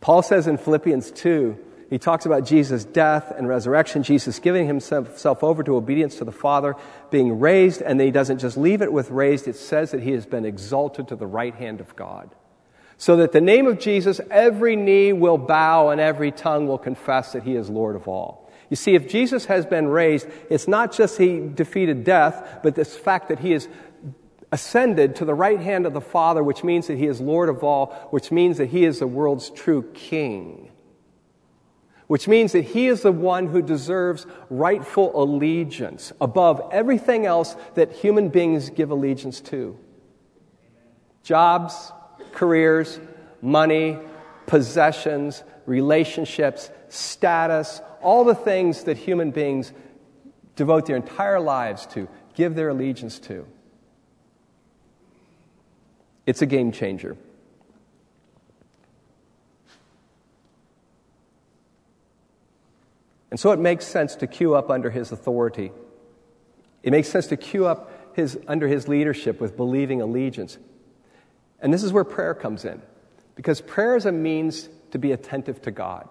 Paul 0.00 0.22
says 0.22 0.46
in 0.46 0.58
Philippians 0.58 1.10
2, 1.10 1.58
he 1.88 1.98
talks 1.98 2.24
about 2.24 2.46
Jesus' 2.46 2.84
death 2.84 3.32
and 3.36 3.48
resurrection, 3.48 4.02
Jesus 4.02 4.38
giving 4.38 4.66
himself 4.66 5.42
over 5.42 5.62
to 5.62 5.76
obedience 5.76 6.16
to 6.16 6.24
the 6.24 6.32
Father, 6.32 6.76
being 7.10 7.38
raised, 7.38 7.82
and 7.82 7.98
then 7.98 8.06
he 8.06 8.10
doesn't 8.10 8.38
just 8.38 8.56
leave 8.56 8.82
it 8.82 8.92
with 8.92 9.10
raised, 9.10 9.48
it 9.48 9.56
says 9.56 9.90
that 9.90 10.02
he 10.02 10.12
has 10.12 10.24
been 10.24 10.44
exalted 10.44 11.08
to 11.08 11.16
the 11.16 11.26
right 11.26 11.54
hand 11.54 11.80
of 11.80 11.94
God. 11.96 12.30
So 12.98 13.16
that 13.16 13.32
the 13.32 13.40
name 13.40 13.66
of 13.66 13.78
Jesus, 13.78 14.20
every 14.30 14.76
knee 14.76 15.12
will 15.12 15.38
bow 15.38 15.88
and 15.88 16.00
every 16.00 16.30
tongue 16.30 16.66
will 16.66 16.78
confess 16.78 17.32
that 17.32 17.42
he 17.42 17.56
is 17.56 17.68
Lord 17.68 17.96
of 17.96 18.06
all. 18.08 18.50
You 18.70 18.76
see, 18.76 18.94
if 18.94 19.08
Jesus 19.08 19.44
has 19.46 19.66
been 19.66 19.88
raised, 19.88 20.26
it's 20.48 20.66
not 20.66 20.92
just 20.92 21.18
he 21.18 21.40
defeated 21.40 22.04
death, 22.04 22.60
but 22.62 22.74
this 22.74 22.96
fact 22.96 23.28
that 23.28 23.38
he 23.38 23.52
is 23.52 23.68
ascended 24.52 25.16
to 25.16 25.24
the 25.24 25.34
right 25.34 25.60
hand 25.60 25.86
of 25.86 25.94
the 25.94 26.00
Father, 26.00 26.44
which 26.44 26.62
means 26.62 26.86
that 26.86 26.98
he 26.98 27.06
is 27.06 27.20
Lord 27.20 27.48
of 27.48 27.64
all, 27.64 27.86
which 28.10 28.30
means 28.30 28.58
that 28.58 28.68
he 28.68 28.84
is 28.84 28.98
the 28.98 29.06
world's 29.06 29.48
true 29.48 29.90
king. 29.94 30.70
Which 32.06 32.28
means 32.28 32.52
that 32.52 32.66
he 32.66 32.88
is 32.88 33.00
the 33.00 33.12
one 33.12 33.46
who 33.46 33.62
deserves 33.62 34.26
rightful 34.50 35.10
allegiance 35.20 36.12
above 36.20 36.68
everything 36.70 37.24
else 37.24 37.56
that 37.74 37.92
human 37.92 38.28
beings 38.28 38.68
give 38.68 38.90
allegiance 38.90 39.40
to. 39.40 39.78
Jobs, 41.22 41.90
careers, 42.32 43.00
money, 43.40 43.98
possessions, 44.44 45.42
relationships, 45.64 46.70
status, 46.90 47.80
all 48.02 48.24
the 48.24 48.34
things 48.34 48.84
that 48.84 48.98
human 48.98 49.30
beings 49.30 49.72
devote 50.56 50.84
their 50.84 50.96
entire 50.96 51.40
lives 51.40 51.86
to, 51.86 52.06
give 52.34 52.54
their 52.54 52.68
allegiance 52.68 53.18
to. 53.20 53.46
It's 56.26 56.42
a 56.42 56.46
game 56.46 56.72
changer. 56.72 57.16
And 63.30 63.40
so 63.40 63.50
it 63.52 63.58
makes 63.58 63.86
sense 63.86 64.14
to 64.16 64.26
queue 64.26 64.54
up 64.54 64.70
under 64.70 64.90
his 64.90 65.10
authority. 65.10 65.72
It 66.82 66.90
makes 66.90 67.08
sense 67.08 67.28
to 67.28 67.36
queue 67.36 67.66
up 67.66 67.90
his, 68.14 68.38
under 68.46 68.68
his 68.68 68.88
leadership 68.88 69.40
with 69.40 69.56
believing 69.56 70.02
allegiance. 70.02 70.58
And 71.60 71.72
this 71.72 71.82
is 71.82 71.92
where 71.92 72.04
prayer 72.04 72.34
comes 72.34 72.64
in, 72.64 72.82
because 73.34 73.62
prayer 73.62 73.96
is 73.96 74.04
a 74.04 74.12
means 74.12 74.68
to 74.90 74.98
be 74.98 75.12
attentive 75.12 75.62
to 75.62 75.70
God. 75.70 76.08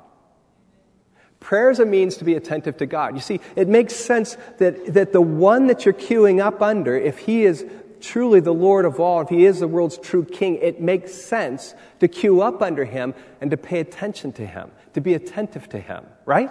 Prayer 1.39 1.69
is 1.69 1.79
a 1.79 1.85
means 1.85 2.17
to 2.17 2.23
be 2.23 2.35
attentive 2.35 2.77
to 2.77 2.85
God. 2.85 3.15
You 3.15 3.21
see, 3.21 3.39
it 3.55 3.67
makes 3.67 3.95
sense 3.95 4.37
that, 4.57 4.93
that 4.93 5.11
the 5.11 5.21
one 5.21 5.67
that 5.67 5.85
you're 5.85 5.93
queuing 5.93 6.39
up 6.39 6.61
under, 6.61 6.95
if 6.95 7.19
he 7.19 7.43
is 7.43 7.65
truly 8.01 8.39
the 8.39 8.53
Lord 8.53 8.85
of 8.85 8.99
all, 8.99 9.21
if 9.21 9.29
he 9.29 9.45
is 9.45 9.59
the 9.59 9.67
world's 9.67 9.97
true 9.97 10.25
king, 10.25 10.55
it 10.55 10.81
makes 10.81 11.13
sense 11.13 11.75
to 11.99 12.07
queue 12.07 12.41
up 12.41 12.61
under 12.61 12.85
him 12.85 13.13
and 13.39 13.51
to 13.51 13.57
pay 13.57 13.79
attention 13.79 14.31
to 14.33 14.45
him, 14.45 14.71
to 14.93 15.01
be 15.01 15.13
attentive 15.13 15.69
to 15.69 15.79
him, 15.79 16.05
right? 16.25 16.49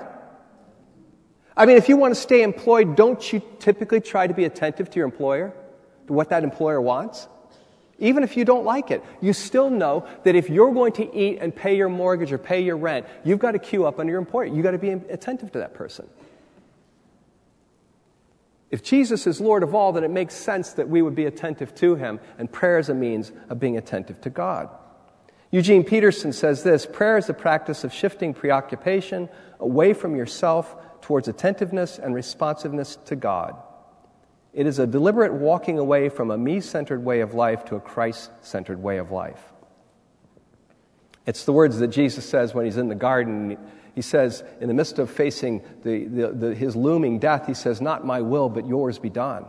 I 1.56 1.66
mean, 1.66 1.76
if 1.76 1.88
you 1.88 1.96
want 1.96 2.14
to 2.14 2.20
stay 2.20 2.42
employed, 2.42 2.96
don't 2.96 3.32
you 3.32 3.42
typically 3.58 4.00
try 4.00 4.26
to 4.26 4.34
be 4.34 4.44
attentive 4.44 4.90
to 4.90 4.96
your 4.96 5.04
employer, 5.04 5.52
to 6.06 6.12
what 6.12 6.30
that 6.30 6.44
employer 6.44 6.80
wants? 6.80 7.28
Even 7.98 8.22
if 8.22 8.36
you 8.36 8.46
don't 8.46 8.64
like 8.64 8.90
it, 8.90 9.04
you 9.20 9.34
still 9.34 9.68
know 9.68 10.06
that 10.24 10.34
if 10.34 10.48
you're 10.48 10.72
going 10.72 10.92
to 10.92 11.14
eat 11.14 11.38
and 11.40 11.54
pay 11.54 11.76
your 11.76 11.90
mortgage 11.90 12.32
or 12.32 12.38
pay 12.38 12.62
your 12.62 12.78
rent, 12.78 13.06
you've 13.24 13.38
got 13.38 13.52
to 13.52 13.58
queue 13.58 13.84
up 13.84 13.98
under 14.00 14.10
your 14.10 14.18
employer. 14.18 14.46
You've 14.46 14.62
got 14.62 14.70
to 14.70 14.78
be 14.78 14.90
attentive 14.90 15.52
to 15.52 15.58
that 15.58 15.74
person. 15.74 16.08
If 18.70 18.82
Jesus 18.82 19.26
is 19.26 19.40
Lord 19.40 19.62
of 19.62 19.74
all, 19.74 19.92
then 19.92 20.04
it 20.04 20.10
makes 20.10 20.34
sense 20.34 20.74
that 20.74 20.88
we 20.88 21.02
would 21.02 21.14
be 21.14 21.26
attentive 21.26 21.74
to 21.76 21.96
him, 21.96 22.20
and 22.38 22.50
prayer 22.50 22.78
is 22.78 22.88
a 22.88 22.94
means 22.94 23.32
of 23.48 23.58
being 23.58 23.76
attentive 23.76 24.20
to 24.20 24.30
God. 24.30 24.68
Eugene 25.50 25.82
Peterson 25.82 26.32
says 26.32 26.62
this 26.62 26.86
prayer 26.86 27.18
is 27.18 27.26
the 27.26 27.34
practice 27.34 27.82
of 27.82 27.92
shifting 27.92 28.32
preoccupation 28.32 29.28
away 29.58 29.92
from 29.92 30.14
yourself 30.14 30.76
towards 31.00 31.26
attentiveness 31.26 31.98
and 31.98 32.14
responsiveness 32.14 32.96
to 33.06 33.16
God. 33.16 33.56
It 34.52 34.66
is 34.66 34.78
a 34.78 34.86
deliberate 34.86 35.32
walking 35.32 35.78
away 35.78 36.08
from 36.08 36.30
a 36.30 36.38
me 36.38 36.60
centered 36.60 37.04
way 37.04 37.20
of 37.20 37.34
life 37.34 37.64
to 37.66 37.76
a 37.76 37.80
Christ 37.80 38.30
centered 38.42 38.80
way 38.80 38.98
of 38.98 39.10
life. 39.10 39.42
It's 41.26 41.44
the 41.44 41.52
words 41.52 41.78
that 41.78 41.88
Jesus 41.88 42.24
says 42.24 42.54
when 42.54 42.64
he's 42.64 42.76
in 42.76 42.88
the 42.88 42.94
garden 42.94 43.58
he 43.94 44.02
says, 44.02 44.44
in 44.60 44.68
the 44.68 44.74
midst 44.74 44.98
of 44.98 45.10
facing 45.10 45.62
the, 45.82 46.04
the, 46.04 46.28
the, 46.28 46.54
his 46.54 46.76
looming 46.76 47.18
death, 47.18 47.46
he 47.46 47.54
says, 47.54 47.80
Not 47.80 48.06
my 48.06 48.20
will, 48.20 48.48
but 48.48 48.66
yours 48.66 48.98
be 48.98 49.10
done. 49.10 49.44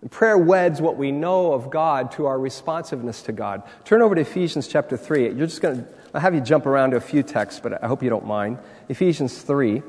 And 0.00 0.10
prayer 0.10 0.36
weds 0.36 0.80
what 0.80 0.96
we 0.96 1.12
know 1.12 1.52
of 1.52 1.70
God 1.70 2.10
to 2.12 2.26
our 2.26 2.38
responsiveness 2.38 3.22
to 3.22 3.32
God. 3.32 3.62
Turn 3.84 4.02
over 4.02 4.16
to 4.16 4.22
Ephesians 4.22 4.66
chapter 4.66 4.96
3. 4.96 5.26
You're 5.28 5.46
just 5.46 5.62
going 5.62 5.76
to, 5.78 5.88
I'll 6.12 6.20
have 6.20 6.34
you 6.34 6.40
jump 6.40 6.66
around 6.66 6.90
to 6.90 6.96
a 6.96 7.00
few 7.00 7.22
texts, 7.22 7.60
but 7.62 7.82
I 7.82 7.86
hope 7.86 8.02
you 8.02 8.10
don't 8.10 8.26
mind. 8.26 8.58
Ephesians 8.88 9.40
3. 9.40 9.82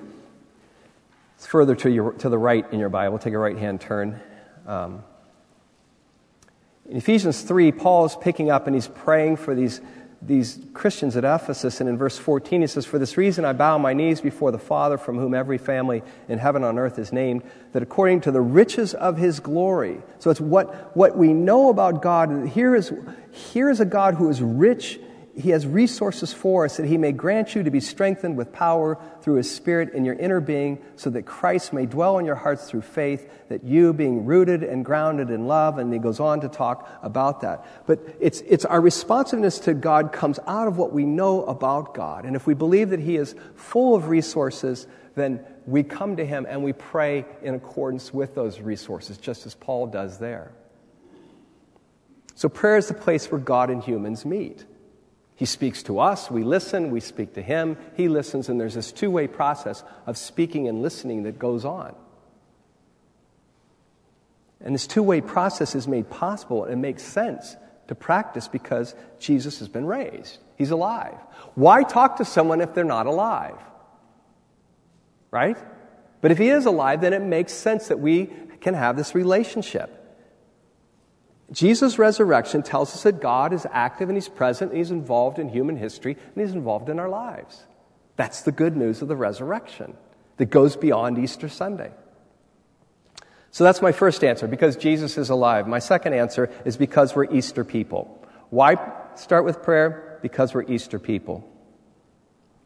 It's 1.36 1.48
further 1.48 1.76
to, 1.78 1.90
your, 1.90 2.14
to 2.14 2.30
the 2.30 2.38
right 2.38 2.72
in 2.72 2.80
your 2.80 2.90
Bible. 2.90 3.18
Take 3.18 3.34
a 3.34 3.40
right 3.40 3.58
hand 3.58 3.82
turn. 3.82 4.22
Um, 4.68 5.04
in 6.88 6.98
Ephesians 6.98 7.42
3, 7.42 7.72
Paul 7.72 8.06
is 8.06 8.16
picking 8.16 8.52
up 8.52 8.68
and 8.68 8.76
he's 8.76 8.88
praying 8.88 9.38
for 9.38 9.56
these 9.56 9.82
these 10.26 10.60
Christians 10.74 11.18
at 11.18 11.24
Ephesus, 11.24 11.82
and 11.82 11.90
in 11.90 11.98
verse 11.98 12.18
14 12.18 12.62
he 12.62 12.68
says, 12.68 12.86
For 12.86 12.98
this 12.98 13.18
reason 13.18 13.46
I 13.46 13.54
bow 13.54 13.78
my 13.78 13.94
knees 13.94 14.22
before 14.22 14.52
the 14.52 14.60
Father, 14.60 14.98
from 14.98 15.18
whom 15.18 15.34
every 15.34 15.58
family 15.58 16.02
in 16.28 16.40
heaven 16.40 16.64
on 16.64 16.80
earth 16.80 16.98
is 16.98 17.12
named, 17.12 17.44
that 17.74 17.84
according 17.84 18.22
to 18.22 18.32
the 18.32 18.42
riches 18.42 18.94
of 18.94 19.18
his 19.18 19.40
glory, 19.40 20.02
so 20.20 20.30
it's 20.30 20.42
what, 20.42 20.96
what 20.96 21.18
we 21.18 21.34
know 21.34 21.70
about 21.70 22.02
God, 22.02 22.48
here 22.50 22.76
is, 22.76 22.94
here 23.32 23.70
is 23.70 23.80
a 23.80 23.86
God 23.86 24.16
who 24.16 24.30
is 24.30 24.42
rich 24.42 25.00
he 25.36 25.50
has 25.50 25.66
resources 25.66 26.32
for 26.32 26.66
us 26.66 26.78
that 26.78 26.86
he 26.86 26.98
may 26.98 27.12
grant 27.12 27.56
you 27.56 27.64
to 27.64 27.72
be 27.72 27.80
strengthened 27.80 28.38
with 28.38 28.54
power 28.54 29.00
through 29.22 29.36
his 29.36 29.54
spirit 29.54 29.94
in 29.94 30.06
your 30.06 30.16
inner 30.16 30.40
being 30.40 30.78
so 30.96 31.10
that 31.10 31.24
christ 31.24 31.74
may 31.74 31.86
dwell 31.86 32.20
in 32.20 32.26
your 32.26 32.36
hearts 32.36 32.70
through 32.70 32.82
faith 32.82 33.30
that 33.50 33.64
you 33.64 33.94
being 33.94 34.26
rooted 34.26 34.64
and 34.64 34.86
grounded 34.86 35.30
in 35.30 35.48
love 35.48 35.78
and 35.78 35.92
he 35.92 36.00
goes 36.00 36.20
on 36.20 36.42
to 36.42 36.50
talk 36.50 36.90
about 37.02 37.42
that. 37.42 37.66
But 37.86 38.00
it's, 38.20 38.42
it's 38.42 38.66
our 38.66 38.82
responsiveness 38.82 39.60
to 39.60 39.74
god 39.74 40.12
comes 40.12 40.40
out 40.48 40.68
of 40.68 40.78
what 40.78 40.92
we 40.92 41.06
know 41.06 41.44
about 41.46 41.94
god. 41.94 42.26
And 42.26 42.36
if 42.36 42.48
we 42.48 42.54
believe 42.54 42.90
that 42.90 43.00
he 43.00 43.16
is 43.16 43.36
full 43.56 43.96
of 43.96 44.08
resources 44.08 44.88
then 45.16 45.46
we 45.68 45.84
come 45.84 46.16
to 46.16 46.26
him 46.26 46.48
and 46.50 46.64
we 46.64 46.74
pray 46.74 47.26
in 47.44 47.54
accordance 47.54 48.12
with 48.12 48.34
those 48.34 48.60
resources 48.60 49.18
just 49.18 49.46
as 49.46 49.56
paul 49.56 49.88
does 49.88 50.18
there. 50.18 50.52
So 52.36 52.50
prayer 52.50 52.78
is 52.78 52.88
the 52.88 52.94
place 52.94 53.32
where 53.32 53.40
god 53.40 53.70
and 53.70 53.84
humans 53.84 54.26
meet 54.26 54.66
he 55.44 55.48
speaks 55.48 55.84
to 55.84 56.00
us, 56.00 56.32
we 56.32 56.42
listen, 56.42 56.90
we 56.90 57.02
speak 57.02 57.34
to 57.34 57.42
him, 57.42 57.76
he 57.98 58.08
listens, 58.08 58.48
and 58.48 58.58
there's 58.58 58.76
this 58.76 58.94
two 58.94 59.12
way 59.12 59.28
process 59.28 59.84
of 60.06 60.18
speaking 60.18 60.70
and 60.70 60.82
listening 60.82 61.24
that 61.24 61.38
goes 61.38 61.66
on. 61.66 61.94
And 64.62 64.74
this 64.74 64.88
two 64.88 65.04
way 65.04 65.20
process 65.20 65.76
is 65.76 65.86
made 65.86 66.10
possible 66.10 66.64
and 66.64 66.76
it 66.76 66.78
makes 66.78 67.04
sense 67.04 67.58
to 67.90 67.94
practice 67.94 68.48
because 68.48 68.96
Jesus 69.20 69.60
has 69.60 69.68
been 69.68 69.86
raised. 69.86 70.38
He's 70.58 70.72
alive. 70.72 71.18
Why 71.56 71.84
talk 71.84 72.16
to 72.20 72.24
someone 72.24 72.62
if 72.62 72.74
they're 72.74 72.86
not 72.86 73.06
alive? 73.06 73.60
Right? 75.30 75.58
But 76.22 76.32
if 76.32 76.38
he 76.38 76.48
is 76.48 76.66
alive, 76.66 77.02
then 77.02 77.12
it 77.12 77.22
makes 77.22 77.52
sense 77.52 77.90
that 77.90 78.00
we 78.00 78.30
can 78.62 78.76
have 78.76 78.96
this 78.96 79.14
relationship. 79.14 80.03
Jesus' 81.54 82.00
resurrection 82.00 82.64
tells 82.64 82.94
us 82.96 83.04
that 83.04 83.22
God 83.22 83.54
is 83.54 83.68
active 83.72 84.10
and 84.10 84.18
He's 84.18 84.28
present 84.28 84.72
and 84.72 84.78
He's 84.78 84.92
involved 84.92 85.38
in 85.38 85.50
human 85.50 85.78
history 85.78 86.18
and 86.36 86.44
He's 86.44 86.56
involved 86.56 86.90
in 86.90 87.00
our 87.00 87.10
lives. 87.10 87.64
That's 88.16 88.42
the 88.42 88.52
good 88.52 88.76
news 88.76 89.02
of 89.02 89.08
the 89.08 89.16
resurrection 89.16 89.96
that 90.38 90.48
goes 90.48 90.76
beyond 90.76 91.20
Easter 91.20 91.48
Sunday. 91.48 91.92
So 93.52 93.64
that's 93.64 93.84
my 93.84 93.92
first 93.92 94.24
answer, 94.24 94.48
because 94.48 94.76
Jesus 94.76 95.16
is 95.16 95.30
alive. 95.30 95.68
My 95.68 95.78
second 95.78 96.14
answer 96.14 96.50
is 96.66 96.76
because 96.76 97.16
we're 97.16 97.32
Easter 97.32 97.64
people. 97.64 98.28
Why 98.50 98.78
start 99.14 99.46
with 99.46 99.62
prayer? 99.62 100.18
Because 100.24 100.56
we're 100.56 100.64
Easter 100.64 100.98
people. 100.98 101.48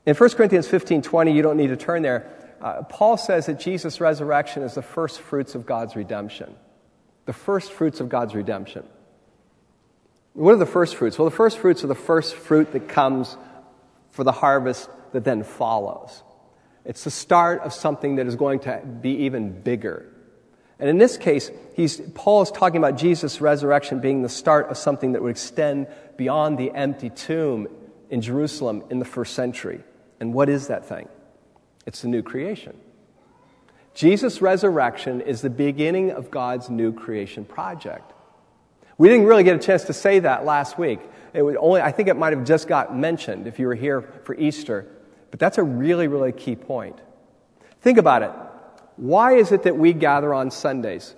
In 0.05 0.15
1 0.15 0.29
Corinthians 0.31 0.65
15 0.65 1.01
20, 1.01 1.33
you 1.33 1.41
don't 1.41 1.57
need 1.57 1.67
to 1.67 1.77
turn 1.77 2.03
there. 2.03 2.31
Uh, 2.61 2.83
Paul 2.83 3.17
says 3.17 3.47
that 3.47 3.59
Jesus' 3.59 3.99
resurrection 3.99 4.63
is 4.63 4.75
the 4.75 4.81
first 4.81 5.19
fruits 5.19 5.55
of 5.55 5.65
God's 5.65 5.97
redemption 5.97 6.55
the 7.27 7.33
first 7.33 7.73
fruits 7.73 7.99
of 7.99 8.09
God's 8.09 8.33
redemption. 8.33 8.83
What 10.33 10.53
are 10.53 10.57
the 10.57 10.65
first 10.65 10.95
fruits? 10.95 11.19
Well, 11.19 11.29
the 11.29 11.35
first 11.35 11.59
fruits 11.59 11.83
are 11.83 11.87
the 11.87 11.93
first 11.93 12.35
fruit 12.35 12.71
that 12.71 12.87
comes 12.87 13.37
for 14.11 14.23
the 14.23 14.31
harvest 14.31 14.89
that 15.11 15.25
then 15.25 15.43
follows. 15.43 16.23
It's 16.85 17.03
the 17.03 17.11
start 17.11 17.61
of 17.61 17.73
something 17.73 18.15
that 18.15 18.27
is 18.27 18.37
going 18.37 18.61
to 18.61 18.81
be 19.01 19.25
even 19.25 19.61
bigger. 19.61 20.05
And 20.79 20.89
in 20.89 20.99
this 20.99 21.17
case, 21.17 21.51
Paul 22.13 22.43
is 22.43 22.51
talking 22.51 22.77
about 22.77 22.97
Jesus' 22.97 23.41
resurrection 23.41 23.99
being 23.99 24.21
the 24.21 24.29
start 24.29 24.69
of 24.69 24.77
something 24.77 25.11
that 25.11 25.21
would 25.21 25.31
extend 25.31 25.87
beyond 26.15 26.57
the 26.57 26.71
empty 26.71 27.09
tomb 27.09 27.67
in 28.09 28.21
Jerusalem 28.21 28.83
in 28.89 28.99
the 28.99 29.05
first 29.05 29.33
century. 29.33 29.81
And 30.21 30.33
what 30.33 30.47
is 30.47 30.67
that 30.67 30.85
thing? 30.85 31.09
It's 31.85 32.03
the 32.03 32.07
new 32.07 32.23
creation. 32.23 32.79
Jesus' 33.97 34.43
resurrection 34.43 35.21
is 35.21 35.41
the 35.41 35.49
beginning 35.49 36.11
of 36.11 36.29
God's 36.29 36.69
new 36.69 36.93
creation 36.93 37.43
project. 37.45 38.13
We 38.99 39.07
didn't 39.09 39.25
really 39.25 39.43
get 39.43 39.55
a 39.55 39.59
chance 39.59 39.85
to 39.85 39.93
say 39.93 40.19
that 40.19 40.45
last 40.45 40.77
week. 40.77 40.99
It 41.33 41.41
was 41.41 41.55
only, 41.59 41.81
I 41.81 41.91
think 41.91 42.07
it 42.07 42.15
might 42.15 42.31
have 42.33 42.45
just 42.45 42.67
got 42.67 42.95
mentioned 42.95 43.47
if 43.47 43.57
you 43.57 43.65
were 43.65 43.73
here 43.73 44.03
for 44.23 44.35
Easter. 44.35 44.85
But 45.31 45.39
that's 45.39 45.57
a 45.57 45.63
really, 45.63 46.07
really 46.07 46.31
key 46.31 46.55
point. 46.55 46.95
Think 47.81 47.97
about 47.97 48.21
it. 48.21 48.29
Why 48.97 49.33
is 49.33 49.51
it 49.51 49.63
that 49.63 49.75
we 49.75 49.93
gather 49.93 50.31
on 50.31 50.51
Sundays? 50.51 51.15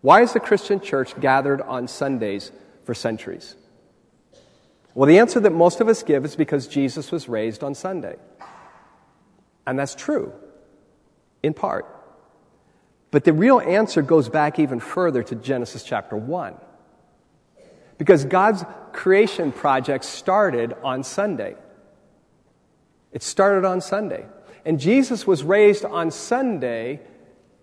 Why 0.00 0.22
is 0.22 0.32
the 0.32 0.38
Christian 0.38 0.78
church 0.78 1.18
gathered 1.18 1.60
on 1.60 1.88
Sundays 1.88 2.52
for 2.84 2.94
centuries? 2.94 3.56
Well, 4.94 5.08
the 5.08 5.18
answer 5.18 5.40
that 5.40 5.50
most 5.50 5.80
of 5.80 5.88
us 5.88 6.04
give 6.04 6.24
is 6.24 6.36
because 6.36 6.68
Jesus 6.68 7.10
was 7.10 7.28
raised 7.28 7.64
on 7.64 7.74
Sunday. 7.74 8.14
And 9.66 9.76
that's 9.76 9.96
true, 9.96 10.32
in 11.42 11.54
part. 11.54 11.86
But 13.10 13.24
the 13.24 13.32
real 13.32 13.60
answer 13.60 14.02
goes 14.02 14.28
back 14.28 14.58
even 14.58 14.80
further 14.80 15.22
to 15.22 15.34
Genesis 15.34 15.82
chapter 15.82 16.16
1. 16.16 16.54
Because 17.98 18.24
God's 18.24 18.64
creation 18.92 19.52
project 19.52 20.04
started 20.04 20.74
on 20.82 21.02
Sunday. 21.02 21.56
It 23.12 23.22
started 23.22 23.66
on 23.66 23.80
Sunday. 23.80 24.24
And 24.64 24.78
Jesus 24.78 25.26
was 25.26 25.42
raised 25.42 25.84
on 25.84 26.10
Sunday 26.10 27.00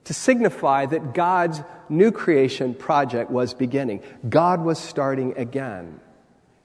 to 0.04 0.14
signify 0.14 0.86
that 0.86 1.14
God's 1.14 1.62
new 1.90 2.12
creation 2.12 2.74
project 2.74 3.30
was 3.30 3.54
beginning. 3.54 4.02
God 4.28 4.64
was 4.64 4.80
starting 4.80 5.38
again. 5.38 6.00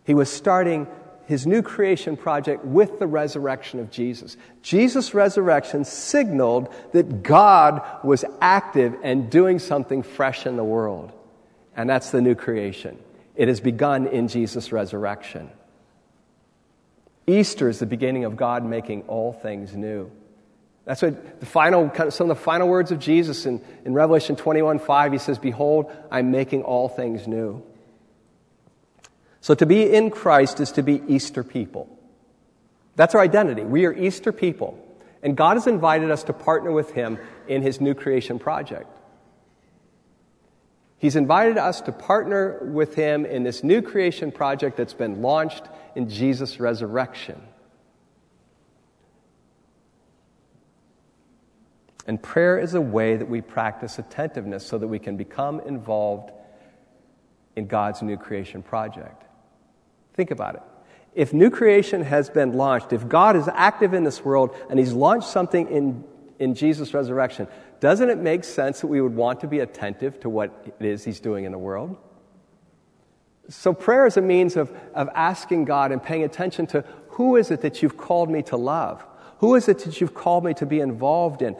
He 0.04 0.14
was 0.14 0.30
starting 0.30 0.86
his 1.26 1.46
new 1.46 1.62
creation 1.62 2.16
project 2.16 2.64
with 2.64 2.98
the 2.98 3.06
resurrection 3.06 3.80
of 3.80 3.90
Jesus. 3.90 4.36
Jesus' 4.62 5.14
resurrection 5.14 5.84
signaled 5.84 6.72
that 6.92 7.22
God 7.22 7.82
was 8.04 8.24
active 8.40 8.96
and 9.02 9.30
doing 9.30 9.58
something 9.58 10.02
fresh 10.02 10.46
in 10.46 10.56
the 10.56 10.64
world. 10.64 11.12
And 11.76 11.88
that's 11.88 12.10
the 12.10 12.20
new 12.20 12.34
creation. 12.34 12.98
It 13.34 13.48
has 13.48 13.60
begun 13.60 14.06
in 14.06 14.28
Jesus' 14.28 14.72
resurrection. 14.72 15.50
Easter 17.26 17.68
is 17.68 17.78
the 17.78 17.86
beginning 17.86 18.24
of 18.24 18.36
God 18.36 18.64
making 18.64 19.02
all 19.02 19.32
things 19.32 19.74
new. 19.74 20.10
That's 20.84 21.00
what 21.00 21.40
the 21.40 21.46
final, 21.46 21.90
some 22.10 22.30
of 22.30 22.36
the 22.36 22.42
final 22.42 22.68
words 22.68 22.90
of 22.90 22.98
Jesus 22.98 23.46
in, 23.46 23.62
in 23.84 23.94
Revelation 23.94 24.34
21 24.34 24.80
5, 24.80 25.12
he 25.12 25.18
says, 25.18 25.38
Behold, 25.38 25.90
I'm 26.10 26.32
making 26.32 26.64
all 26.64 26.88
things 26.88 27.28
new. 27.28 27.62
So 29.42 29.54
to 29.54 29.66
be 29.66 29.92
in 29.92 30.10
Christ 30.10 30.60
is 30.60 30.70
to 30.72 30.82
be 30.82 31.02
Easter 31.08 31.42
people. 31.42 31.88
That's 32.94 33.14
our 33.14 33.20
identity. 33.20 33.62
We 33.62 33.84
are 33.86 33.92
Easter 33.92 34.32
people. 34.32 34.78
And 35.20 35.36
God 35.36 35.56
has 35.56 35.66
invited 35.66 36.10
us 36.12 36.22
to 36.24 36.32
partner 36.32 36.70
with 36.70 36.92
Him 36.92 37.18
in 37.48 37.60
His 37.60 37.80
new 37.80 37.92
creation 37.92 38.38
project. 38.38 38.86
He's 40.98 41.16
invited 41.16 41.58
us 41.58 41.80
to 41.82 41.92
partner 41.92 42.60
with 42.62 42.94
Him 42.94 43.26
in 43.26 43.42
this 43.42 43.64
new 43.64 43.82
creation 43.82 44.30
project 44.30 44.76
that's 44.76 44.94
been 44.94 45.22
launched 45.22 45.64
in 45.96 46.08
Jesus' 46.08 46.60
resurrection. 46.60 47.42
And 52.06 52.22
prayer 52.22 52.60
is 52.60 52.74
a 52.74 52.80
way 52.80 53.16
that 53.16 53.28
we 53.28 53.40
practice 53.40 53.98
attentiveness 53.98 54.64
so 54.64 54.78
that 54.78 54.86
we 54.86 55.00
can 55.00 55.16
become 55.16 55.58
involved 55.60 56.30
in 57.56 57.66
God's 57.66 58.02
new 58.02 58.16
creation 58.16 58.62
project. 58.62 59.21
Think 60.14 60.30
about 60.30 60.54
it. 60.56 60.62
If 61.14 61.32
new 61.32 61.50
creation 61.50 62.02
has 62.02 62.30
been 62.30 62.54
launched, 62.54 62.92
if 62.92 63.08
God 63.08 63.36
is 63.36 63.48
active 63.52 63.92
in 63.92 64.04
this 64.04 64.24
world 64.24 64.56
and 64.70 64.78
He's 64.78 64.92
launched 64.92 65.28
something 65.28 65.68
in, 65.68 66.04
in 66.38 66.54
Jesus' 66.54 66.94
resurrection, 66.94 67.48
doesn't 67.80 68.08
it 68.08 68.18
make 68.18 68.44
sense 68.44 68.80
that 68.80 68.86
we 68.86 69.00
would 69.00 69.14
want 69.14 69.40
to 69.40 69.46
be 69.46 69.60
attentive 69.60 70.20
to 70.20 70.30
what 70.30 70.74
it 70.78 70.84
is 70.84 71.04
He's 71.04 71.20
doing 71.20 71.44
in 71.44 71.52
the 71.52 71.58
world? 71.58 71.96
So, 73.48 73.74
prayer 73.74 74.06
is 74.06 74.16
a 74.16 74.22
means 74.22 74.56
of, 74.56 74.72
of 74.94 75.08
asking 75.14 75.66
God 75.66 75.92
and 75.92 76.02
paying 76.02 76.22
attention 76.22 76.66
to 76.68 76.84
who 77.08 77.36
is 77.36 77.50
it 77.50 77.60
that 77.60 77.82
you've 77.82 77.96
called 77.96 78.30
me 78.30 78.42
to 78.44 78.56
love? 78.56 79.04
Who 79.38 79.56
is 79.56 79.68
it 79.68 79.80
that 79.80 80.00
you've 80.00 80.14
called 80.14 80.44
me 80.44 80.54
to 80.54 80.64
be 80.64 80.80
involved 80.80 81.42
in? 81.42 81.56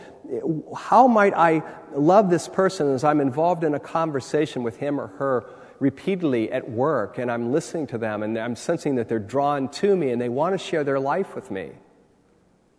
How 0.74 1.08
might 1.08 1.34
I 1.34 1.62
love 1.92 2.30
this 2.30 2.48
person 2.48 2.94
as 2.94 3.02
I'm 3.02 3.20
involved 3.20 3.64
in 3.64 3.74
a 3.74 3.80
conversation 3.80 4.62
with 4.62 4.76
him 4.76 5.00
or 5.00 5.08
her 5.08 5.44
repeatedly 5.82 6.50
at 6.52 6.70
work 6.70 7.18
and 7.18 7.30
I'm 7.30 7.50
listening 7.50 7.88
to 7.88 7.98
them 7.98 8.22
and 8.22 8.38
I'm 8.38 8.54
sensing 8.54 8.94
that 8.94 9.08
they're 9.08 9.18
drawn 9.18 9.68
to 9.68 9.96
me 9.96 10.10
and 10.10 10.22
they 10.22 10.28
want 10.28 10.54
to 10.54 10.58
share 10.58 10.84
their 10.84 11.00
life 11.00 11.34
with 11.34 11.50
me. 11.50 11.72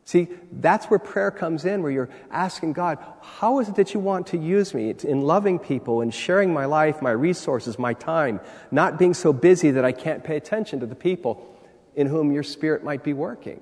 See, 0.06 0.30
that's 0.52 0.86
where 0.88 1.00
prayer 1.00 1.30
comes 1.30 1.66
in, 1.66 1.82
where 1.82 1.92
you're 1.92 2.10
asking 2.32 2.74
God, 2.74 2.98
how 3.22 3.60
is 3.60 3.70
it 3.70 3.76
that 3.76 3.94
you 3.94 4.00
want 4.00 4.28
to 4.28 4.38
use 4.38 4.74
me 4.74 4.94
in 5.04 5.22
loving 5.22 5.60
people 5.60 6.02
and 6.02 6.14
sharing 6.14 6.54
my 6.54 6.66
life, 6.66 7.02
my 7.02 7.12
resources, 7.12 7.78
my 7.78 7.94
time, 7.94 8.40
not 8.72 8.98
being 8.98 9.14
so 9.14 9.32
busy 9.34 9.72
that 9.72 9.86
I 9.86 9.92
can't 9.92 10.24
pay 10.24 10.38
attention 10.38 10.80
to 10.80 10.86
the 10.86 10.96
people 10.96 11.46
in 11.96 12.08
whom 12.08 12.32
your 12.32 12.44
spirit 12.44 12.84
might 12.84 13.04
be 13.04 13.14
working? 13.14 13.62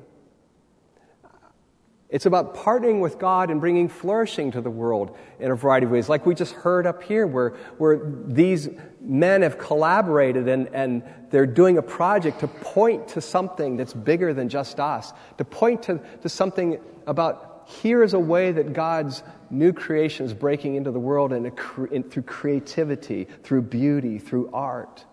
It's 2.12 2.26
about 2.26 2.56
partnering 2.56 3.00
with 3.00 3.18
God 3.18 3.50
and 3.50 3.62
bringing 3.62 3.88
flourishing 3.88 4.52
to 4.52 4.62
the 4.62 4.70
world 4.70 5.18
in 5.40 5.50
a 5.50 5.56
variety 5.56 5.86
of 5.86 5.94
ways, 5.94 6.10
like 6.10 6.26
we 6.26 6.36
just 6.36 6.54
heard 6.54 6.86
up 6.86 7.02
here, 7.02 7.26
where, 7.26 7.52
where 7.78 8.02
these 8.26 8.70
men 9.00 9.44
have 9.44 9.58
collaborated 9.58 10.50
and, 10.50 10.68
and 10.74 11.04
they're 11.30 11.48
doing 11.48 11.78
a 11.78 11.82
project 11.82 12.42
to 12.42 12.48
point 12.50 13.08
to 13.08 13.22
something 13.22 13.78
that's 13.78 13.94
bigger 13.94 14.34
than 14.34 14.50
just 14.50 14.78
us, 14.82 15.14
to 15.38 15.46
point 15.46 15.84
to, 15.84 16.02
to 16.22 16.28
something 16.28 16.82
about 17.08 17.48
here 17.66 18.04
is 18.04 18.14
a 18.14 18.20
way 18.20 18.52
that 18.52 18.74
God's 18.74 19.24
new 19.50 19.72
creation 19.72 20.26
is 20.26 20.34
breaking 20.34 20.76
into 20.76 20.92
the 20.92 21.00
world 21.00 21.32
and 21.32 21.58
through 21.58 22.24
creativity, 22.24 23.28
through 23.44 23.62
beauty, 23.62 24.20
through 24.20 24.50
art. 24.52 25.06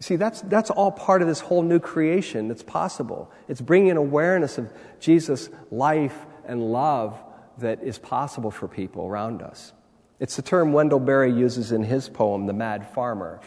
See, 0.00 0.16
that's, 0.16 0.42
that's 0.42 0.70
all 0.70 0.92
part 0.92 1.22
of 1.22 1.28
this 1.28 1.40
whole 1.40 1.62
new 1.62 1.80
creation 1.80 2.48
that's 2.48 2.62
possible. 2.62 3.30
It's 3.48 3.60
bringing 3.60 3.90
an 3.90 3.96
awareness 3.96 4.56
of 4.58 4.72
Jesus' 5.00 5.48
life 5.70 6.26
and 6.46 6.72
love 6.72 7.18
that 7.58 7.82
is 7.82 7.98
possible 7.98 8.50
for 8.50 8.68
people 8.68 9.06
around 9.06 9.42
us. 9.42 9.72
It's 10.20 10.36
the 10.36 10.42
term 10.42 10.72
Wendell 10.72 11.00
Berry 11.00 11.32
uses 11.32 11.72
in 11.72 11.82
his 11.82 12.08
poem, 12.08 12.46
The 12.46 12.52
Mad 12.52 12.88
Farmer 12.94 13.40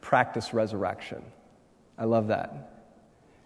practice 0.00 0.52
resurrection. 0.52 1.22
I 1.96 2.04
love 2.04 2.28
that. 2.28 2.70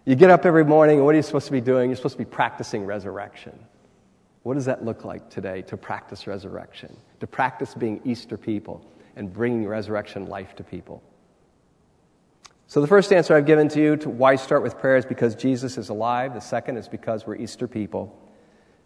You 0.05 0.15
get 0.15 0.29
up 0.29 0.45
every 0.45 0.65
morning, 0.65 0.97
and 0.97 1.05
what 1.05 1.13
are 1.13 1.17
you 1.17 1.23
supposed 1.23 1.45
to 1.45 1.51
be 1.51 1.61
doing? 1.61 1.89
You're 1.89 1.95
supposed 1.95 2.15
to 2.17 2.23
be 2.23 2.29
practicing 2.29 2.85
resurrection. 2.85 3.57
What 4.43 4.55
does 4.55 4.65
that 4.65 4.83
look 4.83 5.05
like 5.05 5.29
today 5.29 5.61
to 5.63 5.77
practice 5.77 6.27
resurrection? 6.27 6.95
To 7.19 7.27
practice 7.27 7.73
being 7.73 8.01
Easter 8.03 8.37
people 8.37 8.85
and 9.15 9.31
bringing 9.31 9.67
resurrection 9.67 10.27
life 10.27 10.55
to 10.57 10.63
people. 10.63 11.01
So, 12.69 12.81
the 12.81 12.87
first 12.87 13.11
answer 13.11 13.35
I've 13.35 13.47
given 13.47 13.67
to 13.69 13.81
you 13.81 13.97
to 13.97 14.11
why 14.11 14.35
start 14.35 14.61
with 14.61 14.77
prayer 14.77 14.95
is 14.95 15.03
because 15.03 15.33
Jesus 15.33 15.79
is 15.79 15.89
alive. 15.89 16.35
The 16.35 16.39
second 16.39 16.77
is 16.77 16.87
because 16.87 17.25
we're 17.25 17.35
Easter 17.35 17.67
people. 17.67 18.15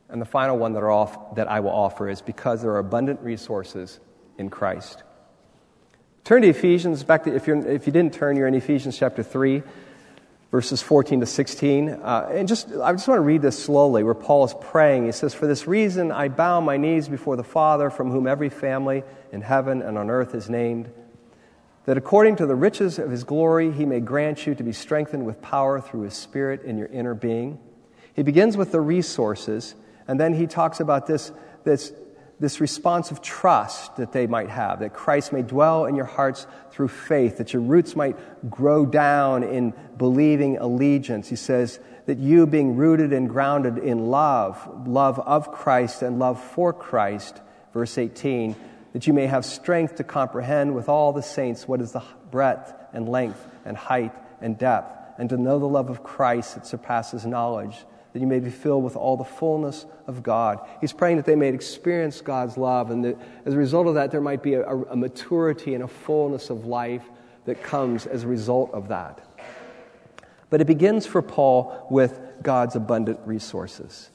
And 0.07 0.21
the 0.21 0.25
final 0.25 0.57
one 0.57 0.71
that, 0.71 0.83
off, 0.83 1.35
that 1.35 1.51
I 1.51 1.59
will 1.59 1.71
offer 1.71 2.07
is 2.07 2.21
because 2.21 2.61
there 2.61 2.71
are 2.71 2.79
abundant 2.79 3.19
resources 3.19 3.99
in 4.37 4.49
Christ. 4.49 5.03
Turn 6.23 6.43
to 6.43 6.47
Ephesians. 6.47 7.03
Back 7.03 7.25
to, 7.25 7.35
if, 7.35 7.45
you're, 7.45 7.57
if 7.67 7.85
you 7.85 7.91
didn't 7.91 8.13
turn, 8.13 8.37
you're 8.37 8.47
in 8.47 8.55
Ephesians 8.55 8.97
chapter 8.97 9.21
3, 9.21 9.61
verses 10.49 10.81
14 10.81 11.19
to 11.19 11.25
16. 11.25 11.89
Uh, 11.89 12.29
and 12.31 12.47
just, 12.47 12.69
I 12.69 12.93
just 12.93 13.05
want 13.09 13.17
to 13.17 13.23
read 13.23 13.41
this 13.41 13.61
slowly 13.61 14.03
where 14.03 14.13
Paul 14.13 14.45
is 14.45 14.55
praying. 14.61 15.07
He 15.07 15.11
says, 15.11 15.33
For 15.33 15.45
this 15.45 15.67
reason 15.67 16.09
I 16.09 16.29
bow 16.29 16.61
my 16.61 16.77
knees 16.77 17.09
before 17.09 17.35
the 17.35 17.43
Father, 17.43 17.89
from 17.89 18.11
whom 18.11 18.27
every 18.27 18.47
family 18.47 19.03
in 19.33 19.41
heaven 19.41 19.81
and 19.81 19.97
on 19.97 20.09
earth 20.09 20.35
is 20.35 20.49
named 20.49 20.89
that 21.85 21.97
according 21.97 22.37
to 22.37 22.45
the 22.45 22.55
riches 22.55 22.97
of 22.97 23.11
his 23.11 23.23
glory, 23.23 23.71
he 23.71 23.85
may 23.85 23.99
grant 23.99 24.47
you 24.47 24.55
to 24.55 24.63
be 24.63 24.71
strengthened 24.71 25.25
with 25.25 25.41
power 25.41 25.81
through 25.81 26.01
his 26.01 26.13
Spirit 26.13 26.63
in 26.63 26.77
your 26.77 26.87
inner 26.87 27.13
being. 27.13 27.59
He 28.15 28.23
begins 28.23 28.55
with 28.55 28.71
the 28.71 28.79
resources, 28.79 29.75
and 30.07 30.19
then 30.19 30.33
he 30.33 30.47
talks 30.47 30.79
about 30.79 31.07
this, 31.07 31.31
this, 31.63 31.91
this 32.39 32.61
response 32.61 33.11
of 33.11 33.21
trust 33.21 33.97
that 33.97 34.13
they 34.13 34.27
might 34.27 34.49
have, 34.49 34.79
that 34.79 34.93
Christ 34.93 35.33
may 35.33 35.41
dwell 35.41 35.85
in 35.85 35.95
your 35.95 36.05
hearts 36.05 36.47
through 36.71 36.89
faith, 36.89 37.37
that 37.37 37.53
your 37.53 37.61
roots 37.61 37.95
might 37.95 38.15
grow 38.49 38.85
down 38.85 39.43
in 39.43 39.73
believing 39.97 40.57
allegiance. 40.57 41.27
He 41.27 41.35
says 41.35 41.79
that 42.05 42.17
you, 42.17 42.45
being 42.47 42.75
rooted 42.75 43.11
and 43.11 43.29
grounded 43.29 43.77
in 43.77 44.07
love, 44.07 44.87
love 44.87 45.19
of 45.19 45.51
Christ 45.51 46.01
and 46.01 46.19
love 46.19 46.41
for 46.41 46.71
Christ, 46.71 47.41
verse 47.73 47.97
18, 47.97 48.55
that 48.93 49.07
you 49.07 49.13
may 49.13 49.27
have 49.27 49.43
strength 49.43 49.95
to 49.95 50.03
comprehend 50.03 50.73
with 50.73 50.87
all 50.87 51.11
the 51.11 51.21
saints 51.21 51.67
what 51.67 51.81
is 51.81 51.91
the 51.91 52.03
breadth 52.31 52.73
and 52.93 53.09
length 53.09 53.45
and 53.65 53.75
height 53.75 54.13
and 54.39 54.57
depth, 54.57 55.19
and 55.19 55.29
to 55.29 55.37
know 55.37 55.59
the 55.59 55.67
love 55.67 55.89
of 55.89 56.03
Christ 56.03 56.55
that 56.55 56.65
surpasses 56.65 57.25
knowledge, 57.25 57.75
that 58.13 58.19
you 58.19 58.27
may 58.27 58.39
be 58.39 58.51
filled 58.51 58.83
with 58.83 58.95
all 58.95 59.17
the 59.17 59.23
fullness 59.23 59.85
of 60.05 60.21
God. 60.21 60.59
He's 60.79 60.93
praying 60.93 61.17
that 61.17 61.25
they 61.25 61.35
may 61.35 61.49
experience 61.49 62.21
God's 62.21 62.57
love, 62.57 62.91
and 62.91 63.03
that 63.03 63.17
as 63.45 63.55
a 63.55 63.57
result 63.57 63.87
of 63.87 63.95
that, 63.95 64.11
there 64.11 64.21
might 64.21 64.43
be 64.43 64.53
a, 64.53 64.63
a 64.63 64.95
maturity 64.95 65.73
and 65.73 65.83
a 65.83 65.87
fullness 65.87 66.49
of 66.49 66.65
life 66.65 67.03
that 67.45 67.63
comes 67.63 68.05
as 68.05 68.23
a 68.23 68.27
result 68.27 68.71
of 68.73 68.89
that. 68.89 69.19
But 70.49 70.61
it 70.61 70.65
begins 70.65 71.07
for 71.07 71.23
Paul 71.23 71.87
with 71.89 72.19
God's 72.43 72.75
abundant 72.75 73.19
resources. 73.25 74.11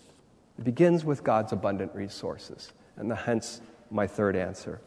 It 0.57 0.65
begins 0.65 1.05
with 1.05 1.25
God's 1.25 1.53
abundant 1.53 1.95
resources, 1.95 2.73
and 2.97 3.11
the, 3.11 3.17
hence 3.17 3.61
my 3.91 4.07
third 4.07 4.37
answer. 4.37 4.81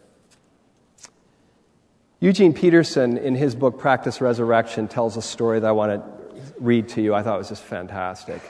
Eugene 2.20 2.54
Peterson, 2.54 3.18
in 3.18 3.34
his 3.34 3.56
book 3.56 3.80
Practice 3.80 4.22
Resurrection, 4.22 4.88
tells 4.88 5.18
a 5.18 5.22
story 5.22 5.60
that 5.60 5.68
I 5.68 5.72
want 5.72 6.04
to 6.04 6.54
read 6.60 6.90
to 6.90 7.02
you. 7.02 7.16
I 7.16 7.24
thought 7.24 7.36
it 7.36 7.40
was 7.40 7.50
just 7.50 7.64
fantastic. 7.64 8.42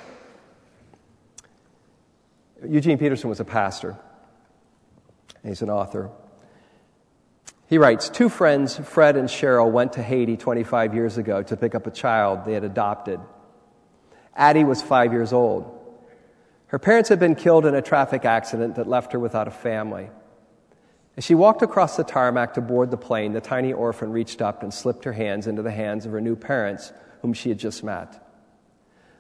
Eugene 2.68 2.98
Peterson 2.98 3.30
was 3.30 3.40
a 3.40 3.46
pastor, 3.46 3.98
he's 5.44 5.62
an 5.62 5.70
author. 5.70 6.12
He 7.68 7.78
writes 7.78 8.10
Two 8.10 8.28
friends, 8.28 8.78
Fred 8.78 9.16
and 9.16 9.30
Cheryl, 9.30 9.72
went 9.72 9.94
to 9.94 10.04
Haiti 10.04 10.36
25 10.36 10.94
years 10.94 11.18
ago 11.18 11.42
to 11.42 11.56
pick 11.56 11.74
up 11.74 11.88
a 11.88 11.92
child 11.92 12.44
they 12.44 12.54
had 12.54 12.66
adopted. 12.66 13.22
Addie 14.36 14.66
was 14.66 14.82
five 14.82 15.14
years 15.14 15.32
old. 15.32 15.78
Her 16.68 16.80
parents 16.80 17.08
had 17.08 17.20
been 17.20 17.36
killed 17.36 17.66
in 17.66 17.74
a 17.74 17.82
traffic 17.82 18.26
accident 18.26 18.76
that 18.76 18.88
left 18.88 19.14
her 19.14 19.20
without 19.20 19.48
a 19.48 19.52
family. 19.52 20.10
As 21.18 21.26
she 21.26 21.36
walked 21.36 21.62
across 21.62 21.98
the 21.98 22.04
tarmac 22.04 22.54
to 22.54 22.62
board 22.62 22.90
the 22.90 22.98
plane, 22.98 23.34
the 23.34 23.42
tiny 23.42 23.74
orphan 23.74 24.12
reached 24.12 24.42
up 24.42 24.64
and 24.64 24.74
slipped 24.74 25.04
her 25.04 25.14
hands 25.14 25.46
into 25.46 25.62
the 25.62 25.72
hands 25.72 26.06
of 26.06 26.12
her 26.14 26.22
new 26.22 26.36
parents, 26.36 26.94
whom 27.22 27.34
she 27.34 27.50
had 27.50 27.60
just 27.60 27.84
met. 27.84 28.26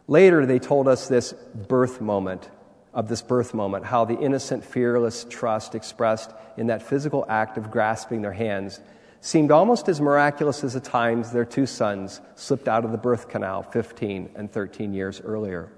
Later, 0.08 0.45
they 0.45 0.60
told 0.60 0.88
us 0.88 1.08
this 1.08 1.34
birth 1.67 2.01
moment, 2.01 2.49
of 2.93 3.08
this 3.08 3.21
birth 3.21 3.54
moment, 3.54 3.86
how 3.86 4.06
the 4.06 4.17
innocent, 4.17 4.63
fearless 4.63 5.25
trust 5.30 5.75
expressed 5.75 6.32
in 6.58 6.67
that 6.67 6.82
physical 6.82 7.25
act 7.30 7.58
of 7.58 7.71
grasping 7.71 8.21
their 8.21 8.34
hands 8.34 8.80
seemed 9.21 9.51
almost 9.51 9.88
as 9.88 10.01
miraculous 10.01 10.63
as 10.63 10.73
the 10.73 10.80
times 10.80 11.32
their 11.32 11.45
two 11.45 11.65
sons 11.65 12.21
slipped 12.36 12.67
out 12.67 12.84
of 12.84 12.91
the 12.91 12.97
birth 12.97 13.30
canal 13.30 13.63
15 13.63 14.32
and 14.36 14.51
13 14.51 14.93
years 14.93 15.21
earlier. 15.21 15.71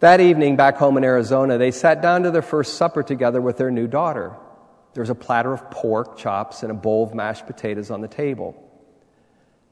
That 0.00 0.20
evening, 0.20 0.56
back 0.56 0.76
home 0.76 0.98
in 0.98 1.04
Arizona, 1.04 1.56
they 1.56 1.70
sat 1.70 2.02
down 2.02 2.24
to 2.24 2.30
their 2.30 2.42
first 2.42 2.74
supper 2.74 3.02
together 3.02 3.40
with 3.40 3.56
their 3.56 3.70
new 3.70 3.86
daughter. 3.86 4.36
There 4.92 5.00
was 5.00 5.10
a 5.10 5.14
platter 5.14 5.52
of 5.52 5.70
pork 5.70 6.18
chops 6.18 6.62
and 6.62 6.70
a 6.70 6.74
bowl 6.74 7.04
of 7.04 7.14
mashed 7.14 7.46
potatoes 7.46 7.90
on 7.90 8.02
the 8.02 8.08
table. 8.08 8.62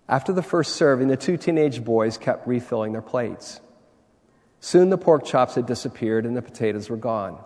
After 0.08 0.32
the 0.32 0.42
first 0.42 0.76
serving, 0.76 1.08
the 1.08 1.16
two 1.16 1.36
teenage 1.36 1.84
boys 1.84 2.16
kept 2.16 2.46
refilling 2.46 2.92
their 2.92 3.02
plates. 3.02 3.60
Soon 4.60 4.88
the 4.88 4.98
pork 4.98 5.26
chops 5.26 5.56
had 5.56 5.66
disappeared 5.66 6.24
and 6.24 6.34
the 6.34 6.42
potatoes 6.42 6.88
were 6.88 6.96
gone. 6.96 7.38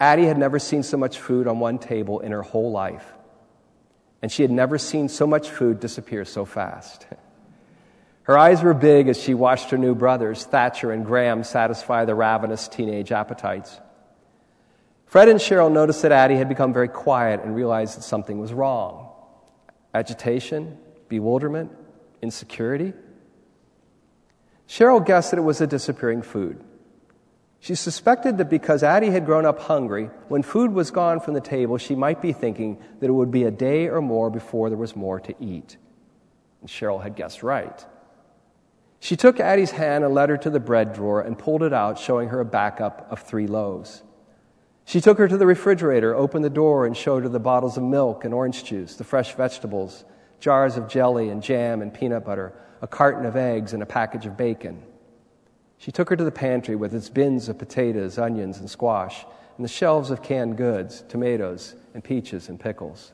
Addie 0.00 0.26
had 0.26 0.38
never 0.38 0.58
seen 0.58 0.82
so 0.82 0.96
much 0.96 1.18
food 1.20 1.46
on 1.46 1.60
one 1.60 1.78
table 1.78 2.20
in 2.20 2.32
her 2.32 2.42
whole 2.42 2.72
life, 2.72 3.04
and 4.22 4.32
she 4.32 4.42
had 4.42 4.50
never 4.50 4.78
seen 4.78 5.08
so 5.08 5.26
much 5.26 5.50
food 5.50 5.78
disappear 5.78 6.24
so 6.24 6.44
fast. 6.44 7.06
Her 8.30 8.38
eyes 8.38 8.62
were 8.62 8.74
big 8.74 9.08
as 9.08 9.20
she 9.20 9.34
watched 9.34 9.70
her 9.70 9.76
new 9.76 9.96
brothers, 9.96 10.44
Thatcher 10.44 10.92
and 10.92 11.04
Graham, 11.04 11.42
satisfy 11.42 12.04
the 12.04 12.14
ravenous 12.14 12.68
teenage 12.68 13.10
appetites. 13.10 13.80
Fred 15.06 15.28
and 15.28 15.40
Cheryl 15.40 15.72
noticed 15.72 16.02
that 16.02 16.12
Addie 16.12 16.36
had 16.36 16.48
become 16.48 16.72
very 16.72 16.86
quiet 16.86 17.40
and 17.42 17.56
realized 17.56 17.98
that 17.98 18.02
something 18.02 18.38
was 18.38 18.52
wrong. 18.52 19.08
Agitation, 19.92 20.78
bewilderment, 21.08 21.72
insecurity. 22.22 22.92
Cheryl 24.68 25.04
guessed 25.04 25.32
that 25.32 25.38
it 25.38 25.42
was 25.42 25.58
the 25.58 25.66
disappearing 25.66 26.22
food. 26.22 26.62
She 27.58 27.74
suspected 27.74 28.38
that 28.38 28.48
because 28.48 28.84
Addie 28.84 29.10
had 29.10 29.26
grown 29.26 29.44
up 29.44 29.58
hungry, 29.58 30.08
when 30.28 30.44
food 30.44 30.70
was 30.70 30.92
gone 30.92 31.18
from 31.18 31.34
the 31.34 31.40
table, 31.40 31.78
she 31.78 31.96
might 31.96 32.22
be 32.22 32.32
thinking 32.32 32.80
that 33.00 33.08
it 33.08 33.12
would 33.12 33.32
be 33.32 33.42
a 33.42 33.50
day 33.50 33.88
or 33.88 34.00
more 34.00 34.30
before 34.30 34.68
there 34.68 34.78
was 34.78 34.94
more 34.94 35.18
to 35.18 35.34
eat. 35.40 35.78
And 36.60 36.70
Cheryl 36.70 37.02
had 37.02 37.16
guessed 37.16 37.42
right. 37.42 37.84
She 39.00 39.16
took 39.16 39.40
Addie's 39.40 39.72
hand 39.72 40.04
and 40.04 40.14
led 40.14 40.28
her 40.28 40.36
to 40.36 40.50
the 40.50 40.60
bread 40.60 40.92
drawer 40.92 41.22
and 41.22 41.38
pulled 41.38 41.62
it 41.62 41.72
out, 41.72 41.98
showing 41.98 42.28
her 42.28 42.40
a 42.40 42.44
backup 42.44 43.06
of 43.10 43.20
three 43.20 43.46
loaves. 43.46 44.02
She 44.84 45.00
took 45.00 45.18
her 45.18 45.26
to 45.26 45.38
the 45.38 45.46
refrigerator, 45.46 46.14
opened 46.14 46.44
the 46.44 46.50
door, 46.50 46.84
and 46.84 46.96
showed 46.96 47.22
her 47.22 47.28
the 47.28 47.40
bottles 47.40 47.76
of 47.76 47.82
milk 47.82 48.24
and 48.24 48.34
orange 48.34 48.62
juice, 48.64 48.96
the 48.96 49.04
fresh 49.04 49.34
vegetables, 49.34 50.04
jars 50.38 50.76
of 50.76 50.88
jelly 50.88 51.30
and 51.30 51.42
jam 51.42 51.80
and 51.80 51.94
peanut 51.94 52.24
butter, 52.24 52.52
a 52.82 52.86
carton 52.86 53.24
of 53.24 53.36
eggs, 53.36 53.72
and 53.72 53.82
a 53.82 53.86
package 53.86 54.26
of 54.26 54.36
bacon. 54.36 54.82
She 55.78 55.90
took 55.90 56.10
her 56.10 56.16
to 56.16 56.24
the 56.24 56.30
pantry 56.30 56.76
with 56.76 56.94
its 56.94 57.08
bins 57.08 57.48
of 57.48 57.56
potatoes, 57.56 58.18
onions, 58.18 58.58
and 58.58 58.68
squash, 58.68 59.24
and 59.56 59.64
the 59.64 59.68
shelves 59.68 60.10
of 60.10 60.22
canned 60.22 60.58
goods, 60.58 61.04
tomatoes, 61.08 61.74
and 61.94 62.04
peaches 62.04 62.50
and 62.50 62.60
pickles. 62.60 63.12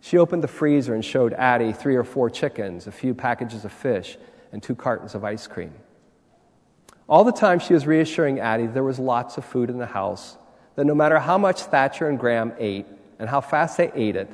She 0.00 0.18
opened 0.18 0.42
the 0.42 0.48
freezer 0.48 0.94
and 0.94 1.04
showed 1.04 1.34
Addie 1.34 1.72
three 1.72 1.94
or 1.94 2.02
four 2.02 2.30
chickens, 2.30 2.88
a 2.88 2.92
few 2.92 3.14
packages 3.14 3.64
of 3.64 3.72
fish, 3.72 4.18
and 4.52 4.62
two 4.62 4.74
cartons 4.74 5.14
of 5.14 5.24
ice 5.24 5.46
cream. 5.46 5.72
All 7.08 7.24
the 7.24 7.32
time 7.32 7.58
she 7.58 7.74
was 7.74 7.86
reassuring 7.86 8.38
Addie 8.38 8.66
there 8.66 8.84
was 8.84 8.98
lots 8.98 9.38
of 9.38 9.44
food 9.44 9.70
in 9.70 9.78
the 9.78 9.86
house, 9.86 10.36
that 10.76 10.84
no 10.84 10.94
matter 10.94 11.18
how 11.18 11.38
much 11.38 11.62
Thatcher 11.62 12.08
and 12.08 12.18
Graham 12.18 12.52
ate 12.58 12.86
and 13.18 13.28
how 13.28 13.40
fast 13.40 13.76
they 13.76 13.90
ate 13.94 14.16
it, 14.16 14.30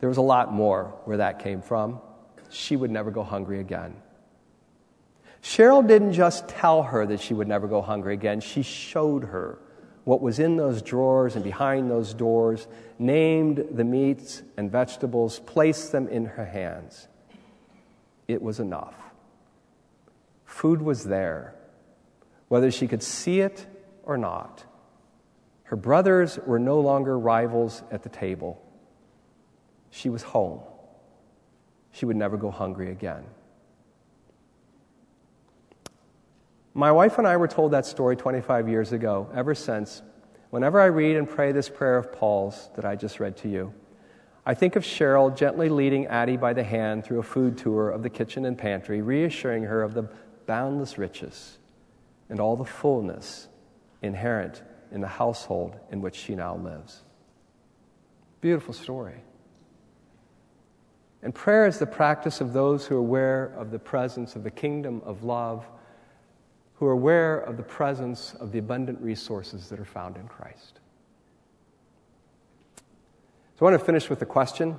there 0.00 0.08
was 0.08 0.18
a 0.18 0.22
lot 0.22 0.52
more 0.52 0.94
where 1.04 1.18
that 1.18 1.38
came 1.38 1.62
from. 1.62 2.00
She 2.50 2.76
would 2.76 2.90
never 2.90 3.10
go 3.10 3.22
hungry 3.22 3.60
again. 3.60 3.96
Cheryl 5.42 5.86
didn't 5.86 6.12
just 6.12 6.48
tell 6.48 6.82
her 6.82 7.06
that 7.06 7.20
she 7.20 7.32
would 7.32 7.48
never 7.48 7.68
go 7.68 7.80
hungry 7.80 8.14
again, 8.14 8.40
she 8.40 8.62
showed 8.62 9.24
her 9.24 9.58
what 10.04 10.20
was 10.20 10.38
in 10.38 10.56
those 10.56 10.82
drawers 10.82 11.34
and 11.34 11.42
behind 11.42 11.90
those 11.90 12.14
doors, 12.14 12.68
named 12.98 13.64
the 13.72 13.82
meats 13.82 14.42
and 14.56 14.70
vegetables, 14.70 15.40
placed 15.40 15.90
them 15.90 16.06
in 16.08 16.26
her 16.26 16.44
hands 16.44 17.08
it 18.28 18.42
was 18.42 18.60
enough. 18.60 18.94
Food 20.44 20.82
was 20.82 21.04
there, 21.04 21.54
whether 22.48 22.70
she 22.70 22.88
could 22.88 23.02
see 23.02 23.40
it 23.40 23.66
or 24.02 24.16
not. 24.16 24.64
Her 25.64 25.76
brothers 25.76 26.38
were 26.46 26.58
no 26.58 26.80
longer 26.80 27.18
rivals 27.18 27.82
at 27.90 28.02
the 28.02 28.08
table. 28.08 28.62
She 29.90 30.08
was 30.08 30.22
home. 30.22 30.60
She 31.92 32.06
would 32.06 32.16
never 32.16 32.36
go 32.36 32.50
hungry 32.50 32.90
again. 32.90 33.24
My 36.74 36.92
wife 36.92 37.16
and 37.18 37.26
I 37.26 37.38
were 37.38 37.48
told 37.48 37.72
that 37.72 37.86
story 37.86 38.16
25 38.16 38.68
years 38.68 38.92
ago. 38.92 39.30
Ever 39.34 39.54
since, 39.54 40.02
whenever 40.50 40.78
I 40.78 40.86
read 40.86 41.16
and 41.16 41.28
pray 41.28 41.52
this 41.52 41.70
prayer 41.70 41.96
of 41.96 42.12
Paul's 42.12 42.68
that 42.76 42.84
I 42.84 42.96
just 42.96 43.18
read 43.18 43.38
to 43.38 43.48
you, 43.48 43.72
I 44.48 44.54
think 44.54 44.76
of 44.76 44.84
Cheryl 44.84 45.36
gently 45.36 45.68
leading 45.68 46.06
Addie 46.06 46.36
by 46.36 46.52
the 46.52 46.62
hand 46.62 47.04
through 47.04 47.18
a 47.18 47.24
food 47.24 47.58
tour 47.58 47.90
of 47.90 48.04
the 48.04 48.10
kitchen 48.10 48.44
and 48.44 48.56
pantry, 48.56 49.02
reassuring 49.02 49.64
her 49.64 49.82
of 49.82 49.92
the 49.92 50.08
boundless 50.46 50.98
riches 50.98 51.58
and 52.28 52.38
all 52.38 52.54
the 52.54 52.64
fullness 52.64 53.48
inherent 54.02 54.62
in 54.92 55.00
the 55.00 55.08
household 55.08 55.74
in 55.90 56.00
which 56.00 56.14
she 56.14 56.36
now 56.36 56.56
lives. 56.56 57.02
Beautiful 58.40 58.72
story. 58.72 59.20
And 61.22 61.34
prayer 61.34 61.66
is 61.66 61.80
the 61.80 61.86
practice 61.86 62.40
of 62.40 62.52
those 62.52 62.86
who 62.86 62.94
are 62.94 63.00
aware 63.00 63.46
of 63.58 63.72
the 63.72 63.80
presence 63.80 64.36
of 64.36 64.44
the 64.44 64.50
kingdom 64.50 65.02
of 65.04 65.24
love, 65.24 65.66
who 66.74 66.86
are 66.86 66.92
aware 66.92 67.40
of 67.40 67.56
the 67.56 67.64
presence 67.64 68.34
of 68.34 68.52
the 68.52 68.60
abundant 68.60 69.00
resources 69.00 69.68
that 69.70 69.80
are 69.80 69.84
found 69.84 70.16
in 70.16 70.28
Christ. 70.28 70.78
So 73.56 73.64
I 73.64 73.70
want 73.70 73.80
to 73.80 73.86
finish 73.86 74.10
with 74.10 74.20
a 74.20 74.26
question 74.26 74.76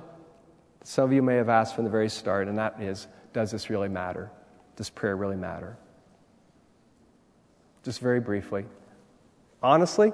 that 0.78 0.86
some 0.86 1.04
of 1.04 1.12
you 1.12 1.20
may 1.20 1.34
have 1.34 1.48
asked 1.48 1.74
from 1.74 1.82
the 1.82 1.90
very 1.90 2.08
start, 2.08 2.46
and 2.46 2.56
that 2.58 2.80
is 2.80 3.08
Does 3.32 3.50
this 3.50 3.70
really 3.70 3.88
matter? 3.88 4.30
Does 4.76 4.88
prayer 4.88 5.16
really 5.16 5.36
matter? 5.36 5.76
Just 7.82 8.00
very 8.00 8.20
briefly. 8.20 8.66
Honestly, 9.62 10.12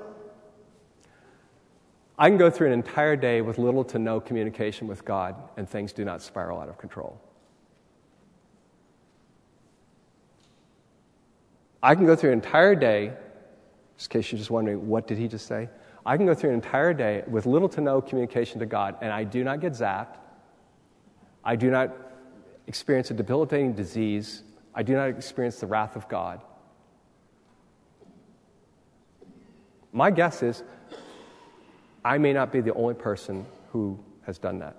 I 2.19 2.31
can 2.31 2.39
go 2.39 2.49
through 2.49 2.69
an 2.69 2.73
entire 2.73 3.17
day 3.17 3.43
with 3.43 3.59
little 3.59 3.85
to 3.85 3.99
no 3.99 4.19
communication 4.19 4.87
with 4.87 5.05
God, 5.05 5.37
and 5.59 5.69
things 5.69 5.93
do 5.93 6.05
not 6.05 6.23
spiral 6.23 6.59
out 6.59 6.71
of 6.71 6.79
control. 6.79 7.21
I 11.83 11.95
can 11.95 12.07
go 12.07 12.17
through 12.17 12.31
an 12.31 12.39
entire 12.39 12.75
day, 12.75 13.13
just 13.99 14.11
in 14.11 14.21
case 14.23 14.33
you're 14.33 14.39
just 14.39 14.51
wondering, 14.51 14.89
what 14.89 15.07
did 15.07 15.19
he 15.19 15.29
just 15.29 15.47
say? 15.47 15.69
I 16.07 16.17
can 16.17 16.27
go 16.27 16.35
through 16.35 16.51
an 16.51 16.57
entire 16.57 16.93
day 16.93 17.23
with 17.27 17.47
little 17.47 17.69
to 17.71 17.81
no 17.81 18.01
communication 18.01 18.61
to 18.61 18.67
God, 18.67 18.97
and 19.01 19.13
I 19.13 19.25
do 19.25 19.43
not 19.43 19.61
get 19.61 19.73
zapped. 19.73 20.17
I 21.43 21.57
do 21.57 21.71
not 21.71 21.97
experience 22.67 23.11
a 23.11 23.15
debilitating 23.15 23.73
disease. 23.73 24.43
I 24.75 24.83
do 24.83 24.95
not 24.95 25.09
experience 25.09 25.61
the 25.61 25.67
wrath 25.67 25.97
of 25.97 26.09
God. 26.09 26.41
My 29.93 30.11
guess 30.11 30.43
is 30.43 30.63
I 32.05 32.19
may 32.19 32.33
not 32.33 32.53
be 32.53 32.61
the 32.61 32.75
only 32.75 32.95
person 32.95 33.47
who 33.73 33.99
has 34.23 34.39
done 34.39 34.59
that. 34.59 34.77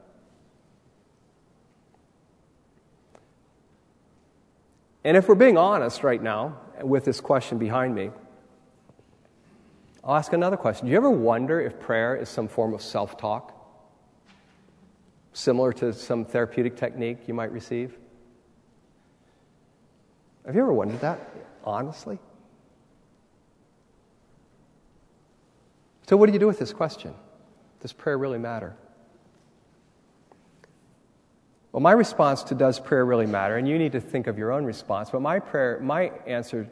And 5.03 5.15
if 5.15 5.29
we're 5.29 5.35
being 5.35 5.57
honest 5.57 6.03
right 6.03 6.21
now 6.21 6.57
with 6.81 7.05
this 7.05 7.21
question 7.21 7.57
behind 7.57 7.95
me, 7.95 8.09
I'll 10.05 10.15
ask 10.15 10.33
another 10.33 10.57
question. 10.57 10.85
Do 10.85 10.91
you 10.91 10.97
ever 10.97 11.09
wonder 11.09 11.59
if 11.59 11.79
prayer 11.79 12.15
is 12.15 12.29
some 12.29 12.47
form 12.47 12.73
of 12.75 12.81
self 12.81 13.17
talk? 13.17 13.53
Similar 15.33 15.73
to 15.73 15.93
some 15.93 16.25
therapeutic 16.25 16.77
technique 16.77 17.27
you 17.27 17.33
might 17.33 17.51
receive? 17.51 17.97
Have 20.45 20.55
you 20.55 20.61
ever 20.61 20.73
wondered 20.73 21.01
that, 21.01 21.19
honestly? 21.63 22.19
So, 26.07 26.15
what 26.17 26.27
do 26.27 26.33
you 26.33 26.39
do 26.39 26.45
with 26.45 26.59
this 26.59 26.71
question? 26.71 27.15
Does 27.81 27.91
prayer 27.91 28.17
really 28.17 28.37
matter? 28.37 28.75
Well, 31.71 31.81
my 31.81 31.91
response 31.91 32.43
to 32.43 32.55
does 32.55 32.79
prayer 32.79 33.03
really 33.03 33.25
matter, 33.25 33.57
and 33.57 33.67
you 33.67 33.79
need 33.79 33.93
to 33.93 33.99
think 33.99 34.27
of 34.27 34.37
your 34.37 34.51
own 34.51 34.65
response, 34.65 35.09
but 35.09 35.21
my 35.21 35.39
prayer, 35.39 35.79
my 35.81 36.11
answer, 36.27 36.69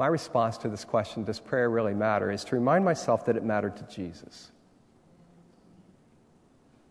my 0.00 0.06
response 0.06 0.56
to 0.56 0.70
this 0.70 0.82
question, 0.82 1.24
does 1.24 1.38
prayer 1.38 1.68
really 1.68 1.92
matter, 1.92 2.30
is 2.30 2.42
to 2.42 2.56
remind 2.56 2.82
myself 2.82 3.26
that 3.26 3.36
it 3.36 3.44
mattered 3.44 3.76
to 3.76 3.82
Jesus. 3.94 4.50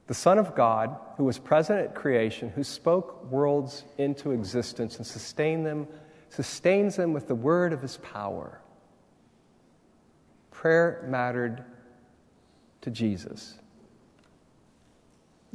The 0.05 0.13
Son 0.13 0.37
of 0.37 0.53
God, 0.53 0.95
who 1.17 1.23
was 1.23 1.39
present 1.39 1.79
at 1.79 1.95
creation, 1.95 2.49
who 2.49 2.63
spoke 2.63 3.25
worlds 3.31 3.83
into 3.97 4.29
existence 4.29 4.97
and 4.97 5.07
sustained 5.07 5.65
them, 5.65 5.87
sustains 6.29 6.97
them 6.97 7.11
with 7.11 7.27
the 7.27 7.33
word 7.33 7.73
of 7.73 7.81
his 7.81 7.97
power. 7.97 8.61
Prayer 10.51 11.03
mattered 11.07 11.63
to 12.81 12.91
Jesus. 12.91 13.55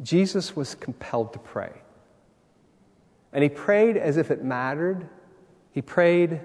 Jesus 0.02 0.56
was 0.56 0.74
compelled 0.74 1.32
to 1.34 1.38
pray. 1.38 1.70
And 3.32 3.44
he 3.44 3.48
prayed 3.48 3.96
as 3.96 4.16
if 4.16 4.32
it 4.32 4.42
mattered. 4.42 5.08
He 5.70 5.80
prayed 5.80 6.40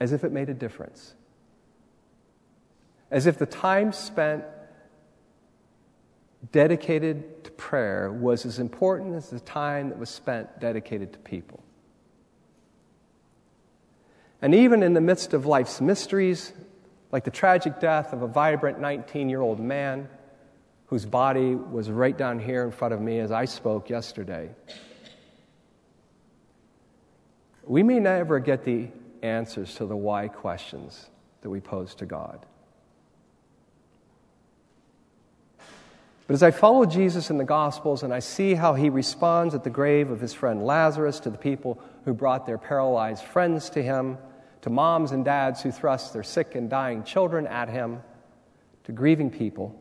as 0.00 0.12
if 0.12 0.24
it 0.24 0.32
made 0.32 0.48
a 0.48 0.54
difference. 0.54 1.14
As 3.10 3.26
if 3.26 3.38
the 3.38 3.46
time 3.46 3.92
spent 3.92 4.44
dedicated 6.52 7.44
to 7.44 7.50
prayer 7.52 8.10
was 8.10 8.46
as 8.46 8.58
important 8.58 9.14
as 9.14 9.28
the 9.28 9.40
time 9.40 9.90
that 9.90 9.98
was 9.98 10.08
spent 10.08 10.58
dedicated 10.58 11.12
to 11.12 11.18
people. 11.18 11.62
And 14.40 14.54
even 14.54 14.82
in 14.82 14.94
the 14.94 15.02
midst 15.02 15.34
of 15.34 15.44
life's 15.44 15.82
mysteries, 15.82 16.54
like 17.12 17.24
the 17.24 17.30
tragic 17.30 17.78
death 17.78 18.14
of 18.14 18.22
a 18.22 18.26
vibrant 18.26 18.80
19 18.80 19.28
year 19.28 19.42
old 19.42 19.60
man, 19.60 20.08
whose 20.86 21.04
body 21.04 21.54
was 21.54 21.90
right 21.90 22.16
down 22.16 22.40
here 22.40 22.64
in 22.64 22.70
front 22.72 22.94
of 22.94 23.00
me 23.00 23.20
as 23.20 23.30
I 23.30 23.44
spoke 23.44 23.90
yesterday. 23.90 24.50
We 27.64 27.82
may 27.82 28.00
never 28.00 28.40
get 28.40 28.64
the 28.64 28.88
answers 29.22 29.74
to 29.76 29.86
the 29.86 29.96
why 29.96 30.28
questions 30.28 31.08
that 31.42 31.50
we 31.50 31.60
pose 31.60 31.94
to 31.96 32.06
God. 32.06 32.44
But 36.26 36.34
as 36.34 36.42
I 36.44 36.52
follow 36.52 36.86
Jesus 36.86 37.30
in 37.30 37.38
the 37.38 37.44
Gospels 37.44 38.04
and 38.04 38.14
I 38.14 38.20
see 38.20 38.54
how 38.54 38.74
he 38.74 38.88
responds 38.88 39.54
at 39.54 39.64
the 39.64 39.70
grave 39.70 40.10
of 40.10 40.20
his 40.20 40.32
friend 40.32 40.64
Lazarus 40.64 41.18
to 41.20 41.30
the 41.30 41.38
people 41.38 41.82
who 42.04 42.14
brought 42.14 42.46
their 42.46 42.58
paralyzed 42.58 43.24
friends 43.24 43.68
to 43.70 43.82
him, 43.82 44.16
to 44.62 44.70
moms 44.70 45.10
and 45.10 45.24
dads 45.24 45.60
who 45.60 45.72
thrust 45.72 46.12
their 46.12 46.22
sick 46.22 46.54
and 46.54 46.70
dying 46.70 47.02
children 47.02 47.48
at 47.48 47.68
him, 47.68 48.00
to 48.84 48.92
grieving 48.92 49.30
people, 49.30 49.76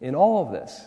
in 0.00 0.14
all 0.14 0.44
of 0.44 0.52
this, 0.52 0.82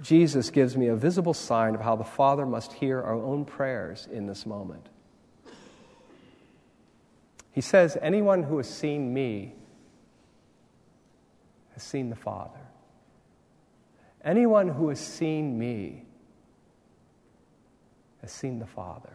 Jesus 0.00 0.48
gives 0.50 0.76
me 0.76 0.86
a 0.86 0.96
visible 0.96 1.34
sign 1.34 1.74
of 1.74 1.82
how 1.82 1.96
the 1.96 2.04
Father 2.04 2.46
must 2.46 2.72
hear 2.72 3.02
our 3.02 3.14
own 3.14 3.44
prayers 3.44 4.08
in 4.10 4.26
this 4.26 4.46
moment. 4.46 4.88
He 7.52 7.60
says, 7.60 7.96
Anyone 8.00 8.42
who 8.42 8.56
has 8.56 8.68
seen 8.68 9.12
me 9.12 9.54
has 11.74 11.82
seen 11.82 12.10
the 12.10 12.16
Father. 12.16 12.60
Anyone 14.24 14.68
who 14.68 14.88
has 14.88 15.00
seen 15.00 15.58
me 15.58 16.04
has 18.20 18.32
seen 18.32 18.58
the 18.58 18.66
Father. 18.66 19.12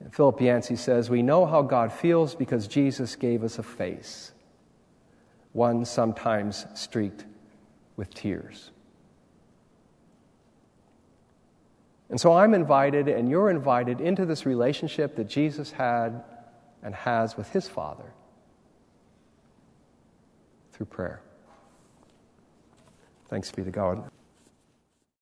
And 0.00 0.14
Philip 0.14 0.40
Yancey 0.40 0.76
says, 0.76 1.10
We 1.10 1.22
know 1.22 1.46
how 1.46 1.62
God 1.62 1.92
feels 1.92 2.34
because 2.34 2.66
Jesus 2.66 3.16
gave 3.16 3.44
us 3.44 3.58
a 3.58 3.62
face 3.62 4.32
one 5.52 5.84
sometimes 5.84 6.66
streaked 6.74 7.24
with 7.96 8.12
tears. 8.14 8.70
And 12.10 12.20
so 12.20 12.32
I'm 12.32 12.54
invited, 12.54 13.08
and 13.08 13.30
you're 13.30 13.50
invited 13.50 14.00
into 14.00 14.26
this 14.26 14.44
relationship 14.44 15.14
that 15.16 15.28
Jesus 15.28 15.70
had 15.70 16.24
and 16.82 16.94
has 16.94 17.36
with 17.36 17.48
his 17.50 17.68
Father 17.68 18.12
through 20.72 20.86
prayer. 20.86 21.22
Thanks 23.28 23.50
be 23.52 23.62
to 23.62 23.70
God. 23.70 24.10